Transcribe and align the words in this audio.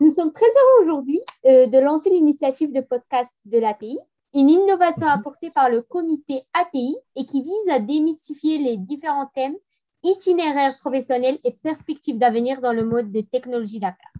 Nous 0.00 0.10
sommes 0.10 0.32
très 0.32 0.46
heureux 0.46 0.84
aujourd'hui 0.84 1.20
euh, 1.46 1.66
de 1.66 1.78
lancer 1.78 2.10
l'initiative 2.10 2.72
de 2.72 2.80
podcast 2.80 3.30
de 3.44 3.58
l'ATI, 3.58 3.98
une 4.34 4.48
innovation 4.50 5.06
Mhm. 5.06 5.12
apportée 5.12 5.50
par 5.50 5.68
le 5.68 5.82
comité 5.82 6.42
ATI 6.54 6.96
et 7.16 7.26
qui 7.26 7.42
vise 7.42 7.68
à 7.70 7.78
démystifier 7.78 8.58
les 8.58 8.76
différents 8.76 9.26
thèmes, 9.34 9.56
itinéraires 10.02 10.76
professionnels 10.80 11.38
et 11.44 11.52
perspectives 11.62 12.18
d'avenir 12.18 12.60
dans 12.60 12.72
le 12.72 12.84
mode 12.84 13.12
de 13.12 13.20
technologie 13.20 13.78
d'affaires. 13.78 14.12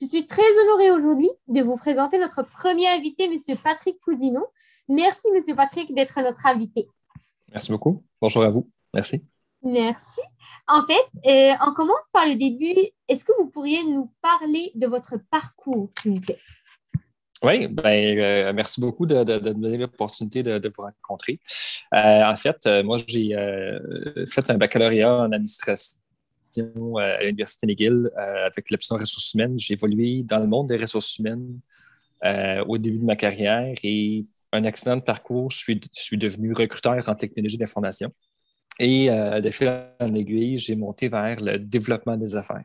Je 0.00 0.06
suis 0.06 0.26
très 0.26 0.42
honorée 0.62 0.90
aujourd'hui 0.92 1.30
de 1.48 1.60
vous 1.62 1.76
présenter 1.76 2.18
notre 2.18 2.42
premier 2.42 2.86
invité, 2.88 3.24
M. 3.24 3.36
Patrick 3.64 3.98
Cousinon. 4.00 4.44
Merci, 4.88 5.26
M. 5.34 5.56
Patrick, 5.56 5.92
d'être 5.94 6.20
notre 6.22 6.46
invité. 6.46 6.88
Merci 7.50 7.72
beaucoup. 7.72 8.04
Bonjour 8.20 8.42
à 8.44 8.50
vous. 8.50 8.68
Merci. 8.94 9.24
Merci. 9.62 10.20
En 10.68 10.82
fait, 10.82 11.04
euh, 11.26 11.54
on 11.66 11.74
commence 11.74 12.06
par 12.12 12.26
le 12.26 12.34
début. 12.34 12.74
Est-ce 13.08 13.24
que 13.24 13.32
vous 13.38 13.48
pourriez 13.48 13.82
nous 13.84 14.12
parler 14.20 14.70
de 14.74 14.86
votre 14.86 15.14
parcours, 15.30 15.90
s'il 16.00 16.12
vous 16.12 16.20
plaît? 16.20 16.38
Oui, 17.42 17.68
ben, 17.68 18.18
euh, 18.18 18.52
merci 18.52 18.80
beaucoup 18.80 19.06
de, 19.06 19.22
de- 19.22 19.50
me 19.50 19.62
donner 19.62 19.78
l'opportunité 19.78 20.42
de, 20.42 20.58
de 20.58 20.68
vous 20.76 20.82
rencontrer. 20.82 21.40
Euh, 21.94 22.24
en 22.24 22.36
fait, 22.36 22.68
moi, 22.84 22.98
j'ai 23.06 23.30
fait 24.26 24.50
un 24.50 24.58
baccalauréat 24.58 25.14
en 25.22 25.32
administration 25.32 25.98
à 26.96 27.22
l'Université 27.22 27.66
McGill 27.66 28.10
avec 28.16 28.70
l'option 28.70 28.96
ressources 28.96 29.34
humaines. 29.34 29.58
J'ai 29.58 29.74
évolué 29.74 30.22
dans 30.24 30.40
le 30.40 30.46
monde 30.46 30.68
des 30.68 30.76
ressources 30.76 31.18
humaines 31.18 31.60
au 32.66 32.78
début 32.78 32.98
de 32.98 33.04
ma 33.04 33.16
carrière 33.16 33.74
et 33.82 34.26
un 34.52 34.64
accident 34.64 34.96
de 34.96 35.02
parcours, 35.02 35.50
je 35.50 35.58
suis, 35.58 35.80
je 35.94 36.02
suis 36.02 36.16
devenu 36.16 36.52
recruteur 36.52 37.06
en 37.08 37.14
technologie 37.14 37.58
d'information. 37.58 38.10
Et 38.78 39.10
euh, 39.10 39.40
de 39.40 39.50
fil 39.50 39.68
en 40.00 40.14
aiguille, 40.14 40.56
j'ai 40.58 40.76
monté 40.76 41.08
vers 41.08 41.40
le 41.40 41.58
développement 41.58 42.16
des 42.16 42.36
affaires. 42.36 42.64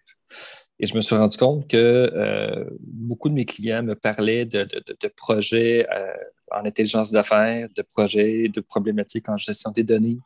Et 0.80 0.86
je 0.86 0.96
me 0.96 1.02
suis 1.02 1.16
rendu 1.16 1.38
compte 1.38 1.68
que 1.68 1.78
euh, 1.78 2.66
beaucoup 2.80 3.30
de 3.30 3.34
mes 3.34 3.46
clients 3.46 3.84
me 3.84 3.96
parlaient 3.96 4.46
de, 4.46 4.64
de- 4.64 4.84
de- 4.86 4.98
de 5.00 5.08
projets 5.16 5.88
euh, 5.96 6.12
en 6.52 6.66
intelligence 6.66 7.12
d'affaires, 7.12 7.68
de 7.76 7.82
projets, 7.84 8.48
de 8.50 8.60
problématiques 8.62 9.30
en 9.30 9.38
gestion 9.38 9.72
des 9.72 9.84
données, 9.84 10.20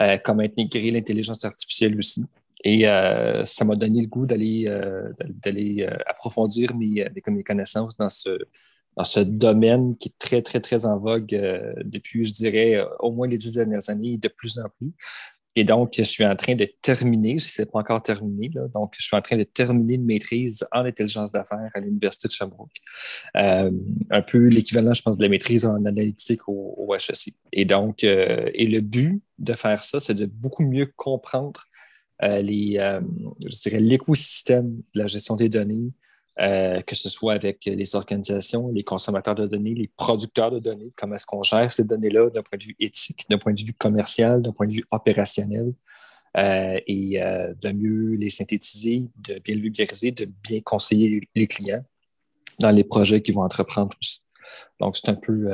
euh, 0.00 0.18
comment 0.22 0.42
intégrer 0.42 0.90
l'intelligence 0.90 1.44
artificielle 1.44 1.96
aussi. 1.98 2.24
Et 2.62 2.88
euh, 2.88 3.44
ça 3.44 3.64
m'a 3.64 3.76
donné 3.76 4.00
le 4.02 4.06
goût 4.06 4.26
d'aller 4.26 4.66
euh, 4.68 5.12
approfondir 6.06 6.74
mes, 6.74 7.06
mes 7.28 7.42
connaissances 7.42 7.96
dans 7.96 8.08
ce, 8.08 8.38
dans 8.96 9.04
ce 9.04 9.20
domaine 9.20 9.96
qui 9.96 10.08
est 10.08 10.18
très, 10.18 10.42
très, 10.42 10.60
très 10.60 10.86
en 10.86 10.98
vogue 10.98 11.34
euh, 11.34 11.74
depuis, 11.84 12.24
je 12.24 12.32
dirais, 12.32 12.84
au 13.00 13.12
moins 13.12 13.26
les 13.26 13.36
dix 13.36 13.54
dernières 13.54 13.88
années, 13.90 14.18
de 14.18 14.28
plus 14.28 14.58
en 14.58 14.68
plus. 14.78 14.92
Et 15.56 15.62
donc, 15.62 15.92
je 15.96 16.02
suis 16.02 16.26
en 16.26 16.34
train 16.34 16.56
de 16.56 16.68
terminer, 16.82 17.38
si 17.38 17.50
ce 17.50 17.62
n'est 17.62 17.66
pas 17.66 17.78
encore 17.78 18.02
terminé, 18.02 18.50
donc 18.74 18.94
je 18.98 19.04
suis 19.04 19.16
en 19.16 19.22
train 19.22 19.36
de 19.36 19.44
terminer 19.44 19.94
une 19.94 20.04
maîtrise 20.04 20.66
en 20.72 20.84
intelligence 20.84 21.30
d'affaires 21.30 21.70
à 21.74 21.80
l'Université 21.80 22.26
de 22.26 22.32
Sherbrooke. 22.32 22.72
Euh, 23.36 23.70
un 24.10 24.22
peu 24.22 24.48
l'équivalent, 24.48 24.92
je 24.94 25.02
pense, 25.02 25.16
de 25.16 25.22
la 25.22 25.28
maîtrise 25.28 25.64
en 25.64 25.84
analytique 25.84 26.48
au, 26.48 26.74
au 26.76 26.94
HEC. 26.94 27.34
Et 27.52 27.64
donc, 27.64 28.02
euh, 28.02 28.50
et 28.52 28.66
le 28.66 28.80
but 28.80 29.22
de 29.38 29.52
faire 29.52 29.84
ça, 29.84 30.00
c'est 30.00 30.14
de 30.14 30.26
beaucoup 30.26 30.64
mieux 30.64 30.92
comprendre 30.96 31.66
les, 32.22 32.76
je 33.44 33.60
dirais, 33.62 33.80
l'écosystème 33.80 34.80
de 34.94 35.00
la 35.00 35.08
gestion 35.08 35.36
des 35.36 35.50
données, 35.50 35.92
euh, 36.40 36.80
que 36.82 36.96
ce 36.96 37.08
soit 37.08 37.34
avec 37.34 37.64
les 37.64 37.94
organisations, 37.94 38.68
les 38.68 38.82
consommateurs 38.82 39.36
de 39.36 39.46
données, 39.46 39.74
les 39.74 39.88
producteurs 39.96 40.50
de 40.50 40.58
données, 40.58 40.92
comment 40.96 41.14
est-ce 41.14 41.26
qu'on 41.26 41.44
gère 41.44 41.70
ces 41.70 41.84
données-là 41.84 42.30
d'un 42.30 42.42
point 42.42 42.58
de 42.58 42.64
vue 42.64 42.76
éthique, 42.80 43.24
d'un 43.30 43.38
point 43.38 43.52
de 43.52 43.60
vue 43.60 43.72
commercial, 43.72 44.42
d'un 44.42 44.52
point 44.52 44.66
de 44.66 44.72
vue 44.72 44.84
opérationnel, 44.90 45.72
euh, 46.36 46.80
et 46.88 47.22
euh, 47.22 47.54
de 47.62 47.70
mieux 47.70 48.16
les 48.16 48.30
synthétiser, 48.30 49.04
de 49.16 49.38
bien 49.38 49.54
le 49.54 49.60
vulgariser, 49.60 50.10
de 50.10 50.24
bien 50.24 50.60
conseiller 50.60 51.28
les 51.36 51.46
clients 51.46 51.84
dans 52.58 52.72
les 52.72 52.84
projets 52.84 53.22
qu'ils 53.22 53.34
vont 53.34 53.42
entreprendre 53.42 53.96
aussi. 54.00 54.22
Donc, 54.80 54.96
c'est 54.96 55.08
un 55.08 55.14
peu, 55.14 55.48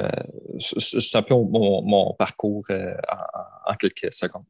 mon, 1.31 2.15
parcours 2.15 2.65
en 3.67 3.75
quelques 3.77 4.13
secondes. 4.13 4.45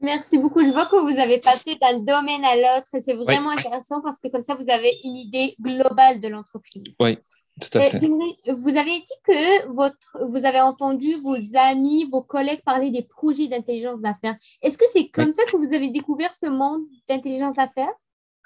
Merci 0.00 0.38
beaucoup. 0.38 0.60
Je 0.60 0.70
vois 0.70 0.86
que 0.86 0.96
vous 0.96 1.18
avez 1.18 1.38
passé 1.38 1.74
d'un 1.80 1.98
domaine 1.98 2.44
à 2.44 2.56
l'autre 2.56 2.88
et 2.94 3.00
c'est 3.00 3.14
vraiment 3.14 3.50
oui. 3.50 3.56
intéressant 3.58 4.00
parce 4.00 4.18
que 4.18 4.28
comme 4.28 4.42
ça, 4.42 4.54
vous 4.54 4.70
avez 4.70 4.92
une 5.04 5.16
idée 5.16 5.54
globale 5.60 6.20
de 6.20 6.28
l'entreprise. 6.28 6.94
Oui, 6.98 7.18
tout 7.60 7.78
à 7.78 7.82
fait. 7.82 8.02
Euh, 8.04 8.54
vous 8.54 8.76
avez 8.76 8.92
dit 8.92 9.18
que 9.24 9.68
votre, 9.68 10.18
vous 10.26 10.44
avez 10.46 10.60
entendu 10.60 11.14
vos 11.22 11.36
amis, 11.54 12.08
vos 12.10 12.22
collègues 12.22 12.62
parler 12.64 12.90
des 12.90 13.02
projets 13.02 13.48
d'intelligence 13.48 14.00
d'affaires. 14.00 14.36
Est-ce 14.62 14.78
que 14.78 14.86
c'est 14.92 15.08
comme 15.08 15.26
oui. 15.26 15.34
ça 15.34 15.44
que 15.44 15.56
vous 15.56 15.74
avez 15.74 15.90
découvert 15.90 16.32
ce 16.32 16.46
monde 16.46 16.82
d'intelligence 17.06 17.54
d'affaires? 17.54 17.92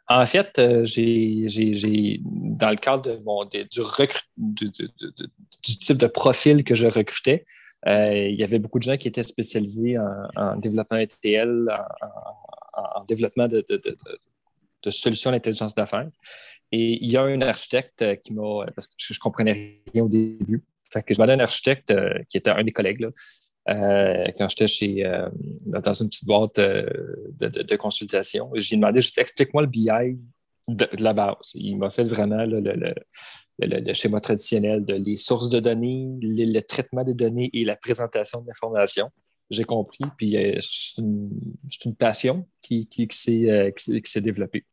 En 0.09 0.26
fait, 0.26 0.59
euh, 0.59 0.84
j'ai, 0.84 2.21
dans 2.22 2.71
le 2.71 2.76
cadre 2.76 3.03
de 3.03 3.22
mon, 3.25 3.44
de, 3.44 3.62
du, 3.62 3.81
recrut, 3.81 4.22
du, 4.36 4.71
du, 4.71 4.88
du, 5.62 5.78
type 5.78 5.97
de 5.97 6.06
profil 6.06 6.62
que 6.62 6.75
je 6.75 6.86
recrutais, 6.86 7.47
il 7.87 8.37
y 8.39 8.45
avait 8.45 8.59
beaucoup 8.59 8.78
de 8.78 8.84
gens 8.84 8.97
qui 8.97 9.09
étaient 9.09 9.22
spécialisés 9.22 9.99
en, 9.99 10.28
en 10.37 10.56
développement 10.56 10.99
ETL, 10.99 11.71
en, 11.71 12.81
en, 12.81 13.00
en 13.00 13.05
développement 13.05 13.49
de, 13.49 13.65
de, 13.69 13.77
de, 13.77 13.97
de, 14.83 14.91
solutions 14.91 15.31
d'intelligence 15.31 15.75
d'affaires. 15.75 16.09
Et 16.72 17.05
il 17.05 17.11
y 17.11 17.17
a 17.17 17.22
un 17.22 17.41
architecte 17.43 18.21
qui 18.22 18.33
m'a, 18.33 18.67
parce 18.75 18.87
que 18.89 18.95
je 18.99 19.12
ne 19.12 19.19
comprenais 19.19 19.83
rien 19.93 20.05
au 20.05 20.09
début, 20.09 20.62
fait 20.91 21.03
que 21.03 21.15
je 21.15 21.19
demandais 21.19 21.33
à 21.33 21.37
un 21.37 21.41
architecte 21.41 21.91
euh, 21.91 22.19
qui 22.28 22.37
était 22.37 22.50
un 22.50 22.65
des 22.65 22.72
collègues, 22.72 23.00
là, 23.00 23.11
euh, 23.69 24.27
quand 24.37 24.49
j'étais 24.51 24.66
chez 24.66 25.06
euh, 25.06 25.28
dans 25.65 25.93
une 25.95 26.09
petite 26.09 26.27
boîte 26.27 26.59
euh, 26.59 26.87
de, 27.41 27.62
de, 27.62 27.77
consultation. 27.77 28.51
J'ai 28.55 28.77
demandé 28.77 29.01
juste 29.01 29.16
explique-moi 29.16 29.62
le 29.62 29.69
BI 29.69 30.19
de, 30.69 30.89
la 30.99 31.13
base. 31.13 31.53
Il 31.55 31.79
m'a 31.79 31.91
fait 31.91 32.05
vraiment 32.05 32.45
le, 32.47 33.93
schéma 33.95 34.21
traditionnel 34.21 34.85
de 34.85 34.95
les 34.95 35.17
sources 35.17 35.49
de 35.49 35.61
données, 35.61 36.09
le, 36.21 36.61
traitement 36.61 37.05
des 37.05 37.15
données 37.15 37.51
et 37.53 37.65
la 37.65 37.77
présentation 37.77 38.41
de 38.41 38.47
l'information. 38.49 39.11
J'ai 39.51 39.65
compris, 39.65 40.05
puis 40.17 40.37
euh, 40.39 40.59
c'est 40.61 41.03
une, 41.03 41.95
passion 41.99 42.49
qui, 42.63 42.87
qui, 42.87 43.07
s'est 43.11 43.51
euh, 43.51 44.21
développée. 44.21 44.65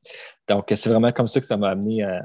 Donc, 0.47 0.71
c'est 0.73 0.89
vraiment 0.89 1.11
comme 1.11 1.27
ça 1.27 1.41
que 1.41 1.45
ça 1.45 1.57
m'a 1.57 1.71
amené 1.71 2.03
à, 2.03 2.21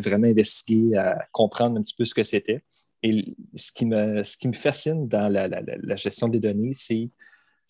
vraiment 0.00 0.28
investiguer, 0.28 0.96
à 0.96 1.26
comprendre 1.32 1.78
un 1.78 1.82
petit 1.82 1.94
peu 1.96 2.04
ce 2.04 2.14
que 2.14 2.22
c'était. 2.22 2.62
Et 3.04 3.36
ce 3.54 3.70
qui, 3.70 3.84
me, 3.84 4.22
fascine 4.54 5.06
dans 5.08 5.28
la, 5.28 5.96
gestion 5.96 6.26
des 6.26 6.40
données, 6.40 6.72
c'est 6.72 7.10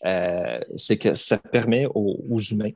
euh, 0.07 0.61
que 1.01 1.15
ça 1.15 1.39
permet 1.39 1.87
aux, 1.93 2.39
humains, 2.39 2.71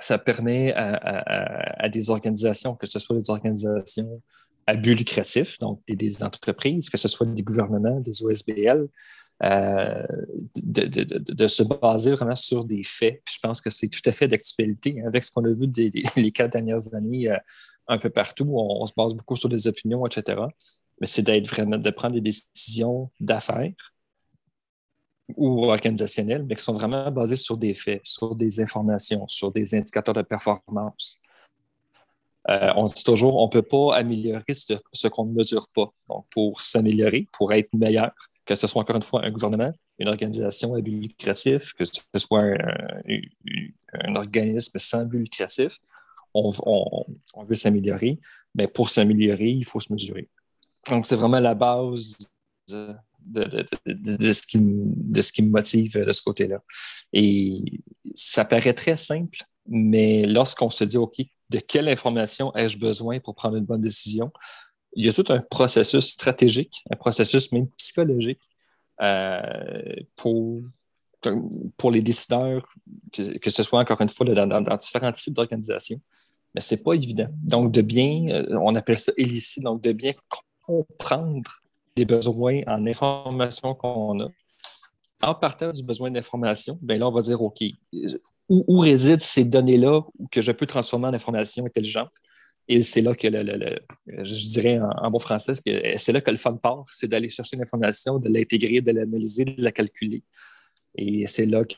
ça 0.00 0.18
permet 0.18 0.72
à, 0.74 1.88
des 1.88 2.10
organisations, 2.10 2.74
que 2.74 2.86
ce 2.86 2.98
soit 2.98 3.16
des 3.16 3.30
organisations 3.30 4.22
à 4.66 4.74
but 4.74 4.94
lucratif, 4.94 5.58
donc 5.58 5.80
des, 5.88 6.22
entreprises, 6.22 6.88
que 6.88 6.96
ce 6.96 7.08
soit 7.08 7.26
des 7.26 7.42
gouvernements, 7.42 8.00
des 8.00 8.22
OSBL, 8.22 8.88
euh, 9.42 10.06
de, 10.62 11.46
se 11.46 11.62
baser 11.62 12.12
vraiment 12.12 12.36
sur 12.36 12.64
des 12.64 12.82
faits. 12.82 13.22
Je 13.28 13.38
pense 13.42 13.60
que 13.60 13.70
c'est 13.70 13.88
tout 13.88 14.02
à 14.04 14.12
fait 14.12 14.28
d'actualité 14.28 14.96
hein, 15.00 15.06
avec 15.06 15.24
ce 15.24 15.30
qu'on 15.30 15.44
a 15.44 15.52
vu 15.52 15.66
des, 15.66 15.90
les 16.16 16.30
quatre 16.30 16.52
dernières 16.52 16.94
années 16.94 17.30
euh, 17.30 17.36
un 17.88 17.98
peu 17.98 18.10
partout. 18.10 18.46
On, 18.48 18.82
on, 18.82 18.86
se 18.86 18.92
base 18.96 19.14
beaucoup 19.14 19.36
sur 19.36 19.48
des 19.48 19.66
opinions, 19.66 20.06
etc. 20.06 20.42
Mais 21.00 21.06
c'est 21.06 21.22
d'être 21.22 21.48
vraiment, 21.48 21.78
de 21.78 21.90
prendre 21.90 22.14
des 22.14 22.20
décisions 22.20 23.10
d'affaires 23.18 23.72
ou 25.36 25.66
organisationnelles, 25.66 26.44
mais 26.44 26.54
qui 26.56 26.64
sont 26.64 26.72
vraiment 26.72 27.10
basées 27.10 27.36
sur 27.36 27.56
des 27.56 27.74
faits, 27.74 28.00
sur 28.04 28.34
des 28.34 28.60
informations, 28.60 29.26
sur 29.26 29.52
des 29.52 29.74
indicateurs 29.74 30.14
de 30.14 30.22
performance. 30.22 31.20
Euh, 32.48 32.72
on 32.76 32.86
dit 32.86 33.04
toujours, 33.04 33.36
on 33.36 33.46
ne 33.46 33.50
peut 33.50 33.62
pas 33.62 33.96
améliorer 33.96 34.52
ce, 34.52 35.08
qu'on 35.08 35.26
ne 35.26 35.32
mesure 35.32 35.66
pas. 35.74 35.92
Donc, 36.08 36.26
pour 36.30 36.60
s'améliorer, 36.60 37.28
pour 37.32 37.52
être 37.52 37.72
meilleur, 37.74 38.12
que 38.46 38.54
ce 38.54 38.66
soit 38.66 38.82
encore 38.82 38.96
une 38.96 39.02
fois 39.02 39.24
un 39.24 39.30
gouvernement, 39.30 39.72
une 39.98 40.08
organisation 40.08 40.74
à 40.74 40.80
but 40.80 41.00
lucratif, 41.00 41.72
que 41.74 41.84
ce 41.84 42.00
soit 42.16 42.42
un, 42.42 44.14
organisme 44.16 44.78
sans 44.78 45.04
but 45.04 45.18
lucratif, 45.18 45.78
on, 46.32 46.50
on 47.34 47.42
veut 47.42 47.54
s'améliorer. 47.54 48.18
Mais 48.54 48.66
pour 48.66 48.88
s'améliorer, 48.88 49.50
il 49.50 49.64
faut 49.64 49.80
se 49.80 49.92
mesurer. 49.92 50.28
Donc, 50.88 51.06
c'est 51.06 51.16
vraiment 51.16 51.40
la 51.40 51.54
base 51.54 52.16
de, 53.30 54.32
ce 54.32 54.46
qui, 54.46 54.58
de 54.60 55.20
ce 55.20 55.32
qui 55.32 55.42
me 55.42 55.50
motive 55.50 55.98
de 56.04 56.12
ce 56.12 56.22
côté-là. 56.22 56.62
Et 57.12 57.82
ça 58.14 58.44
paraît 58.44 58.74
très 58.74 58.96
simple, 58.96 59.38
mais 59.66 60.26
lorsqu'on 60.26 60.70
se 60.70 60.84
dit, 60.84 60.96
OK, 60.96 61.22
de 61.50 61.58
quelle 61.58 61.88
information 61.88 62.54
ai-je 62.54 62.78
besoin 62.78 63.20
pour 63.20 63.34
prendre 63.34 63.56
une 63.56 63.64
bonne 63.64 63.80
décision? 63.80 64.32
Il 64.94 65.06
y 65.06 65.08
a 65.08 65.12
tout 65.12 65.24
un 65.28 65.40
processus 65.40 66.06
stratégique, 66.06 66.82
un 66.90 66.96
processus 66.96 67.52
même 67.52 67.68
psychologique 67.76 68.40
euh, 69.02 69.94
pour, 70.16 70.62
pour 71.76 71.90
les 71.90 72.02
décideurs, 72.02 72.68
que, 73.12 73.38
que, 73.38 73.50
ce 73.50 73.62
soit 73.62 73.80
encore 73.80 74.00
une 74.00 74.08
fois 74.08 74.26
dans, 74.26 74.76
différents 74.76 75.12
types 75.12 75.34
d'organisations. 75.34 76.00
Mais 76.54 76.60
ce 76.60 76.74
n'est 76.74 76.80
pas 76.80 76.94
évident. 76.94 77.28
Donc, 77.44 77.70
de 77.70 77.82
bien, 77.82 78.44
on 78.50 78.74
appelle 78.74 78.98
ça 78.98 79.12
illicite, 79.16 79.62
donc 79.62 79.82
de 79.82 79.92
bien 79.92 80.14
comprendre 80.60 81.50
les 82.00 82.06
besoins 82.06 82.62
en 82.66 82.86
information 82.86 83.74
qu'on 83.74 84.20
a. 84.20 84.28
En 85.22 85.34
partant 85.34 85.70
du 85.70 85.82
besoin 85.82 86.10
d'information, 86.10 86.78
bien 86.80 86.96
là, 86.96 87.06
on 87.06 87.12
va 87.12 87.20
dire, 87.20 87.42
OK, 87.42 87.62
où, 88.48 88.78
résident 88.78 89.18
ces 89.20 89.44
données-là 89.44 90.00
que 90.32 90.40
je 90.40 90.50
peux 90.50 90.66
transformer 90.66 91.08
en 91.08 91.14
information 91.14 91.66
intelligente? 91.66 92.10
Et 92.68 92.80
c'est 92.82 93.02
là 93.02 93.14
que, 93.14 93.26
le, 93.26 93.80
je 94.06 94.48
dirais 94.48 94.80
en, 94.80 95.10
bon 95.10 95.18
français, 95.18 95.52
c'est 95.96 96.12
là 96.12 96.20
que 96.20 96.30
le 96.30 96.36
fun 96.38 96.56
part, 96.56 96.86
c'est 96.90 97.08
d'aller 97.08 97.28
chercher 97.28 97.56
l'information, 97.56 98.18
de 98.18 98.30
l'intégrer, 98.30 98.80
de 98.80 98.92
l'analyser, 98.92 99.44
de 99.44 99.62
la 99.62 99.72
calculer. 99.72 100.22
Et 100.96 101.26
c'est 101.26 101.46
là 101.46 101.64
que 101.64 101.74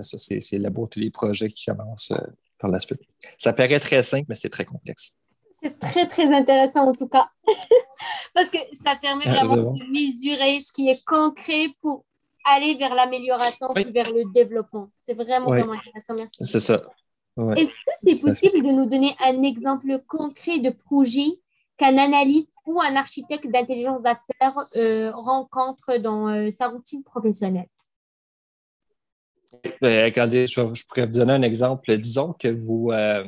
c'est 0.00 0.58
la 0.58 0.70
beauté 0.70 1.00
des 1.00 1.10
projets 1.10 1.50
qui 1.50 1.66
commencent 1.66 2.10
euh, 2.10 2.26
par 2.58 2.70
la 2.70 2.80
suite. 2.80 3.00
Ça 3.38 3.52
paraît 3.52 3.78
très 3.78 4.02
simple, 4.02 4.26
mais 4.28 4.34
c'est 4.34 4.48
très 4.48 4.64
complexe. 4.64 5.16
C'est 5.62 5.78
très, 5.78 6.06
très 6.06 6.34
intéressant 6.34 6.88
en 6.88 6.92
tout 6.92 7.08
cas. 7.08 7.28
Parce 8.34 8.50
que 8.50 8.58
ça 8.72 8.96
permet 8.96 9.24
ah, 9.26 9.44
vraiment 9.44 9.72
de 9.72 9.92
mesurer 9.92 10.60
ce 10.60 10.72
qui 10.72 10.88
est 10.88 11.04
concret 11.04 11.68
pour 11.80 12.04
aller 12.44 12.74
vers 12.76 12.94
l'amélioration 12.94 13.68
puis 13.74 13.84
vers 13.90 14.10
le 14.12 14.30
développement. 14.32 14.90
C'est 15.02 15.14
vraiment, 15.14 15.46
vraiment 15.46 15.72
intéressant. 15.72 16.14
Merci. 16.14 16.44
C'est 16.44 16.60
ça. 16.60 16.82
Est-ce 17.56 17.72
que 17.72 17.92
c'est 17.96 18.20
possible 18.20 18.62
de 18.62 18.70
nous 18.70 18.86
donner 18.86 19.14
un 19.20 19.42
exemple 19.42 19.98
concret 20.06 20.58
de 20.58 20.70
projet 20.70 21.38
qu'un 21.76 21.96
analyste 21.96 22.52
ou 22.66 22.80
un 22.80 22.96
architecte 22.96 23.50
d'intelligence 23.50 24.02
d'affaires 24.02 24.58
euh, 24.76 25.10
rencontre 25.12 25.96
dans 25.96 26.28
euh, 26.28 26.50
sa 26.50 26.68
routine 26.68 27.02
professionnelle? 27.02 27.68
Regardez, 29.82 30.46
je, 30.46 30.60
pourrais 30.86 31.06
vous 31.06 31.18
donner 31.18 31.32
un 31.32 31.42
exemple. 31.42 31.96
Disons 31.96 32.34
que 32.34 32.48
vous, 32.48 32.90
euh, 32.92 33.24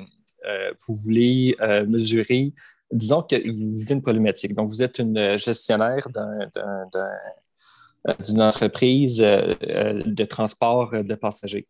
vous 0.87 0.95
voulez 0.95 1.55
mesurer, 1.87 2.53
disons 2.91 3.23
que 3.23 3.37
vous 3.37 3.79
vivez 3.79 3.95
une 3.95 4.03
problématique. 4.03 4.55
Donc, 4.55 4.69
vous 4.69 4.83
êtes 4.83 4.99
une 4.99 5.37
gestionnaire 5.37 6.09
d'une 8.21 8.43
entreprise 8.43 9.19
de 9.19 10.25
transport 10.25 10.91
de 10.93 11.15
passagers 11.15 11.67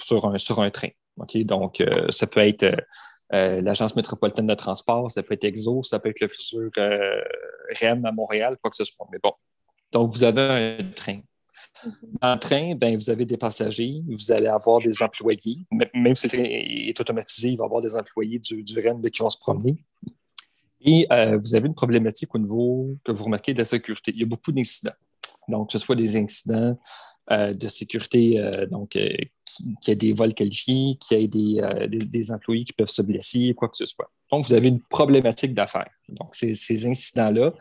sur, 0.00 0.26
un, 0.26 0.38
sur 0.38 0.60
un 0.60 0.70
train. 0.70 0.88
Donc, 1.16 1.80
euh, 1.80 2.06
ça 2.10 2.26
peut 2.26 2.40
être 2.40 2.64
euh, 2.64 2.76
euh, 3.32 3.60
l'Agence 3.60 3.96
métropolitaine 3.96 4.46
de 4.46 4.54
transport, 4.54 5.10
ça 5.10 5.22
peut 5.22 5.34
être 5.34 5.44
EXO, 5.44 5.82
ça 5.82 5.98
peut 5.98 6.10
être 6.10 6.20
le 6.20 6.28
futur 6.28 6.70
REM 7.80 8.04
à 8.04 8.12
Montréal, 8.12 8.56
quoi 8.60 8.70
que 8.70 8.76
ce 8.76 8.84
soit. 8.84 9.06
Mais 9.10 9.18
bon, 9.22 9.32
donc 9.92 10.12
vous 10.12 10.24
avez 10.24 10.78
un 10.80 10.92
train. 10.92 11.20
Dans 12.20 12.34
le 12.34 12.38
train, 12.38 12.74
ben, 12.74 12.96
vous 12.96 13.10
avez 13.10 13.24
des 13.24 13.36
passagers, 13.36 14.02
vous 14.08 14.32
allez 14.32 14.46
avoir 14.46 14.80
des 14.80 15.02
employés. 15.02 15.58
Même 15.94 16.14
si 16.14 16.26
le 16.26 16.32
train 16.32 16.44
est 16.44 17.00
automatisé, 17.00 17.50
il 17.50 17.56
va 17.56 17.64
y 17.64 17.66
avoir 17.66 17.80
des 17.80 17.96
employés 17.96 18.38
du, 18.38 18.62
du 18.62 18.74
qui 19.10 19.22
vont 19.22 19.30
se 19.30 19.38
promener. 19.38 19.76
Et 20.80 21.06
vous 21.42 21.54
avez 21.54 21.66
une 21.66 21.74
problématique 21.74 22.34
au 22.34 22.38
niveau 22.38 22.96
que 23.04 23.12
vous 23.12 23.24
remarquez 23.24 23.52
de 23.52 23.58
la 23.58 23.64
sécurité. 23.64 24.12
Il 24.14 24.20
y 24.20 24.24
a 24.24 24.26
beaucoup 24.26 24.52
d'incidents. 24.52 24.92
Donc, 25.48 25.68
que 25.68 25.78
ce 25.78 25.78
soit 25.78 25.96
des 25.96 26.16
incidents 26.16 26.76
euh, 27.32 27.54
de 27.54 27.66
sécurité, 27.66 28.38
euh, 28.38 28.66
donc 28.66 28.94
euh, 28.94 29.08
qu'il 29.82 29.88
y 29.88 29.90
ait 29.90 29.96
des 29.96 30.12
vols 30.12 30.32
qualifiés, 30.32 30.96
qu'il 31.00 31.18
y 31.18 31.24
ait 31.24 31.88
des, 31.88 31.98
des, 32.06 32.30
employés 32.30 32.64
qui 32.64 32.72
peuvent 32.72 32.88
se 32.88 33.02
blesser, 33.02 33.52
quoi 33.52 33.68
que 33.68 33.76
ce 33.76 33.84
soit. 33.84 34.08
Donc, 34.30 34.46
vous 34.46 34.54
avez 34.54 34.68
une 34.68 34.80
problématique 34.80 35.52
d'affaires. 35.52 35.90
Donc, 36.08 36.36
ces, 36.36 36.86
incidents-là, 36.86 37.52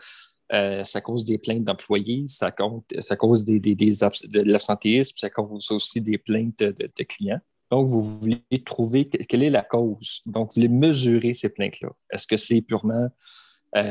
ça 0.51 1.01
cause 1.01 1.25
des 1.25 1.38
plaintes 1.38 1.63
d'employés, 1.63 2.25
ça, 2.27 2.51
cause 2.51 3.45
des, 3.45 3.59
des, 3.59 3.75
de 3.75 4.42
l'absentéisme, 4.42 5.18
ça 5.18 5.30
cause 5.30 5.71
aussi 5.71 6.01
des 6.01 6.18
plaintes 6.18 6.59
de, 6.59 7.03
clients. 7.03 7.39
Donc, 7.71 7.89
vous 7.89 8.01
voulez 8.01 8.44
trouver 8.63 9.09
quelle 9.09 9.44
est 9.44 9.50
la 9.50 9.63
cause? 9.63 10.21
Donc, 10.25 10.50
vous 10.50 10.53
voulez 10.56 10.69
mesurer 10.69 11.33
ces 11.33 11.50
plaintes-là. 11.50 11.89
Est-ce 12.12 12.27
que 12.27 12.38
c'est 12.38 12.62
purement 12.62 13.09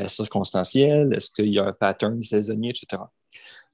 circonstanciel? 0.07 1.13
Est-ce 1.13 1.29
qu'il 1.29 1.53
y 1.53 1.59
a 1.59 1.67
un 1.67 1.73
pattern 1.73 2.21
saisonnier, 2.21 2.69
etc.? 2.69 3.03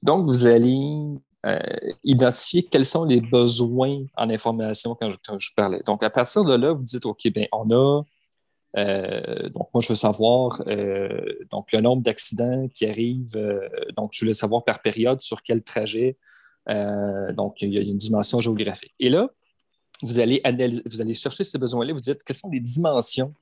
Donc, 0.02 0.26
vous 0.26 0.46
allez 0.46 1.20
euh, 1.44 1.58
identifier 2.04 2.62
quels 2.62 2.84
sont 2.84 3.04
les 3.04 3.20
besoins 3.20 4.04
en 4.16 4.30
information 4.30 4.94
quand 4.94 5.10
je, 5.10 5.50
parlais. 5.56 5.82
Donc, 5.84 6.04
à 6.04 6.10
partir 6.10 6.44
de 6.44 6.54
là, 6.54 6.72
vous 6.72 6.84
dites, 6.84 7.04
OK, 7.04 7.26
bien, 7.34 7.46
on 7.50 7.68
a, 7.72 8.02
euh, 8.76 9.48
donc 9.50 9.68
moi, 9.74 9.82
je 9.82 9.88
veux 9.88 9.94
savoir 9.94 10.62
euh, 10.66 11.20
donc, 11.50 11.72
le 11.72 11.80
nombre 11.80 12.02
d'accidents 12.02 12.68
qui 12.68 12.86
arrivent, 12.86 13.60
donc 13.96 14.10
je 14.14 14.24
veux 14.24 14.32
savoir 14.32 14.64
par 14.64 14.80
période 14.80 15.20
sur 15.20 15.42
quel 15.42 15.62
trajet. 15.62 16.16
donc, 16.68 17.60
il 17.60 17.72
y 17.74 17.78
a 17.78 17.82
une 17.82 17.98
dimension 17.98 18.40
géographique. 18.40 18.94
Et 18.98 19.10
là, 19.10 19.28
vous 20.02 20.18
allez, 20.18 20.40
analyser, 20.44 20.82
vous 20.86 21.00
allez 21.00 21.14
chercher 21.14 21.44
ces 21.44 21.58
besoins-là, 21.58 21.92
vous 21.92 22.00
dites 22.00 22.24
quelles 22.24 22.36
sont 22.36 22.50
les 22.50 22.60
dimensions 22.60 23.34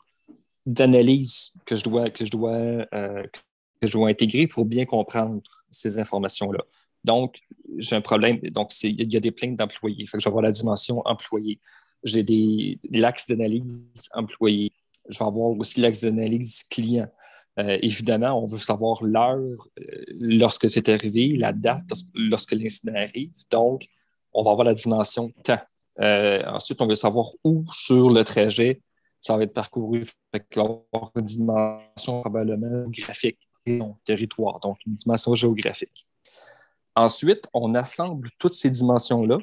d'analyse 0.67 1.53
que 1.65 1.75
je 1.77 1.85
dois, 1.85 2.11
que 2.11 2.25
je 2.25 2.31
dois, 2.31 2.87
que 2.87 3.87
je 3.87 3.93
dois 3.93 4.09
intégrer 4.09 4.47
pour 4.47 4.65
bien 4.65 4.85
comprendre 4.85 5.43
ces 5.71 5.99
informations-là? 5.99 6.65
Donc, 7.05 7.39
j'ai 7.79 7.97
un 7.97 8.01
problème. 8.01 8.39
Donc, 8.51 8.71
il 8.83 9.13
y 9.13 9.17
a 9.17 9.21
des 9.21 9.31
plaintes 9.31 9.57
d'employés. 9.57 10.07
Je 10.07 10.17
vais 10.17 10.27
avoir 10.27 10.43
la 10.43 10.51
dimension 10.51 11.03
employé. 11.05 11.61
J'ai 12.03 12.79
l'axe 12.91 13.27
d'analyse 13.27 14.09
employé. 14.13 14.73
Je 15.11 15.19
vais 15.19 15.25
avoir 15.25 15.51
aussi 15.59 15.81
l'axe 15.81 16.01
d'analyse 16.01 16.63
client. 16.65 17.09
Euh, 17.59 17.79
évidemment, 17.83 18.41
on 18.41 18.47
veut 18.47 18.59
savoir 18.59 19.03
l'heure 19.03 19.67
euh, 19.79 20.05
lorsque 20.19 20.71
c'est 20.71 20.89
arrivé, 20.89 21.37
la 21.37 21.53
date 21.53 21.83
lorsque 22.15 22.53
l'incident 22.53 22.95
arrive. 22.95 23.33
Donc, 23.51 23.87
on 24.33 24.43
va 24.43 24.53
avoir 24.53 24.65
la 24.65 24.75
dimension 24.75 25.33
temps. 25.43 25.61
Euh, 26.01 26.43
ensuite, 26.47 26.81
on 26.81 26.87
veut 26.87 26.95
savoir 26.95 27.27
où 27.45 27.65
sur 27.73 28.11
le 28.11 28.25
trajet 28.25 28.81
ça 29.21 29.37
va 29.37 29.43
être 29.43 29.53
parcouru. 29.53 30.05
Fait 30.33 30.45
va 30.57 30.63
avoir 30.63 31.13
une 31.15 31.25
dimension 31.25 32.23
probablement 32.23 32.89
graphique, 32.89 33.39
territoire, 34.05 34.59
donc 34.61 34.79
une 34.87 34.95
dimension 34.95 35.35
géographique. 35.35 36.07
Ensuite, 36.97 37.47
on 37.53 37.75
assemble 37.75 38.31
toutes 38.39 38.55
ces 38.55 38.71
dimensions-là 38.71 39.39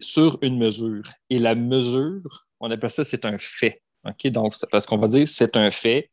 sur 0.00 0.38
une 0.42 0.58
mesure. 0.58 1.04
Et 1.30 1.38
la 1.38 1.54
mesure, 1.54 2.46
on 2.58 2.70
appelle 2.70 2.90
ça, 2.90 3.04
c'est 3.04 3.24
un 3.26 3.36
fait. 3.38 3.82
Donc, 4.24 4.54
parce 4.70 4.86
qu'on 4.86 4.98
va 4.98 5.08
dire 5.08 5.28
c'est 5.28 5.56
un 5.56 5.70
fait. 5.70 6.10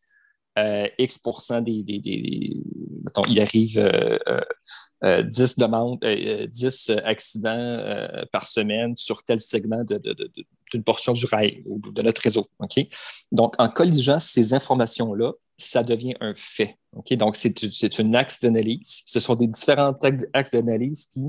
Euh, 0.58 0.88
X 1.00 1.20
des, 1.64 1.82
des, 1.82 2.00
des, 2.00 2.58
mettons, 3.04 3.24
il 3.28 3.40
arrive 3.40 3.74
10 3.74 3.78
euh, 3.80 4.40
euh, 5.04 5.24
demandes, 5.58 6.00
10 6.00 6.92
accidents 7.04 8.08
par 8.32 8.46
semaine 8.46 8.96
sur 8.96 9.24
tel 9.24 9.40
segment 9.40 9.84
d'une 9.84 10.84
portion 10.84 11.14
du 11.14 11.26
rail 11.26 11.64
ou 11.66 11.80
de 11.80 12.02
notre 12.04 12.22
réseau. 12.22 12.48
Donc, 13.32 13.56
en 13.58 13.68
colligeant 13.68 14.20
ces 14.20 14.54
informations-là, 14.54 15.32
ça 15.58 15.82
devient 15.82 16.16
un 16.20 16.34
fait. 16.36 16.78
Donc, 16.94 17.36
c'est 17.36 18.00
un 18.00 18.14
axe 18.14 18.40
d'analyse. 18.40 19.02
Ce 19.06 19.20
sont 19.20 19.36
des 19.36 19.48
différents 19.48 19.98
axes 20.34 20.52
d'analyse 20.52 21.08
qui, 21.08 21.24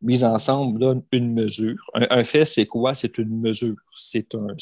mis 0.00 0.22
ensemble, 0.22 0.78
donnent 0.78 1.02
une 1.10 1.32
mesure. 1.32 1.90
Un, 1.94 2.22
fait, 2.22 2.44
c'est 2.44 2.66
quoi? 2.66 2.94
C'est 2.94 3.18
une 3.18 3.40
mesure. 3.40 3.76
C'est 3.96 4.32
un, 4.34 4.54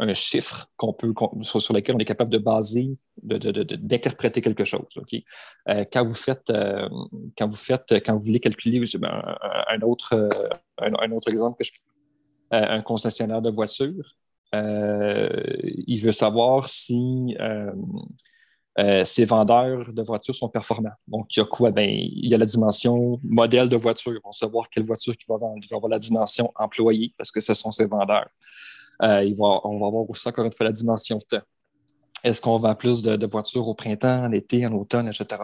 un, 0.00 0.14
chiffre 0.14 0.66
qu'on 0.76 0.92
peut, 0.92 1.12
sur, 1.42 1.72
lequel 1.72 1.94
on 1.94 1.98
est 1.98 2.04
capable 2.04 2.30
de 2.30 2.38
baser, 2.38 2.96
d'interpréter 3.22 4.40
quelque 4.40 4.64
chose. 4.64 4.86
Euh, 5.68 5.84
quand, 5.92 6.04
vous 6.04 6.14
faites, 6.14 6.50
euh, 6.50 6.88
quand 7.36 7.48
vous 7.48 7.56
faites, 7.56 7.92
quand 8.04 8.14
vous 8.14 8.24
voulez 8.24 8.40
calculer 8.40 8.82
un, 9.02 9.82
autre, 9.82 10.14
euh, 10.14 10.28
un, 10.78 11.12
autre 11.12 11.30
exemple 11.30 11.56
que 11.58 11.64
je 11.64 11.72
un 12.52 12.82
concessionnaire 12.82 13.40
de 13.40 13.50
voitures, 13.50 14.16
euh, 14.56 15.28
il 15.86 16.00
veut 16.00 16.10
savoir 16.10 16.68
si 16.68 17.36
euh, 18.78 19.04
ses 19.04 19.24
vendeurs 19.24 19.92
de 19.92 20.02
voitures 20.02 20.34
sont 20.34 20.48
performants. 20.48 20.92
Donc, 21.06 21.34
il 21.36 21.40
y 21.40 21.42
a 21.42 21.44
quoi? 21.44 21.70
Ben, 21.70 21.88
il 21.88 22.30
y 22.30 22.34
a 22.34 22.38
la 22.38 22.46
dimension 22.46 23.20
modèle 23.22 23.68
de 23.68 23.76
voiture. 23.76 24.18
On 24.24 24.30
va 24.30 24.32
savoir 24.32 24.70
quelle 24.70 24.84
voiture 24.84 25.14
il 25.14 25.24
va 25.28 25.36
vendre. 25.36 25.58
Il 25.62 25.68
va 25.68 25.76
avoir 25.76 25.90
la 25.90 25.98
dimension 25.98 26.52
employé 26.56 27.12
parce 27.18 27.30
que 27.30 27.40
ce 27.40 27.52
sont 27.52 27.70
ses 27.70 27.86
vendeurs. 27.86 28.28
Va, 29.00 29.60
on 29.64 29.78
va 29.80 29.86
avoir 29.86 30.08
aussi 30.08 30.28
encore 30.28 30.44
une 30.44 30.52
fois 30.52 30.66
la 30.66 30.72
dimension 30.72 31.18
temps. 31.18 31.42
Est-ce 32.22 32.40
qu'on 32.40 32.58
vend 32.58 32.74
plus 32.74 33.02
de, 33.02 33.26
voitures 33.26 33.66
au 33.66 33.74
printemps, 33.74 34.24
en 34.24 34.32
été, 34.32 34.66
en 34.66 34.72
automne, 34.72 35.08
etc. 35.08 35.42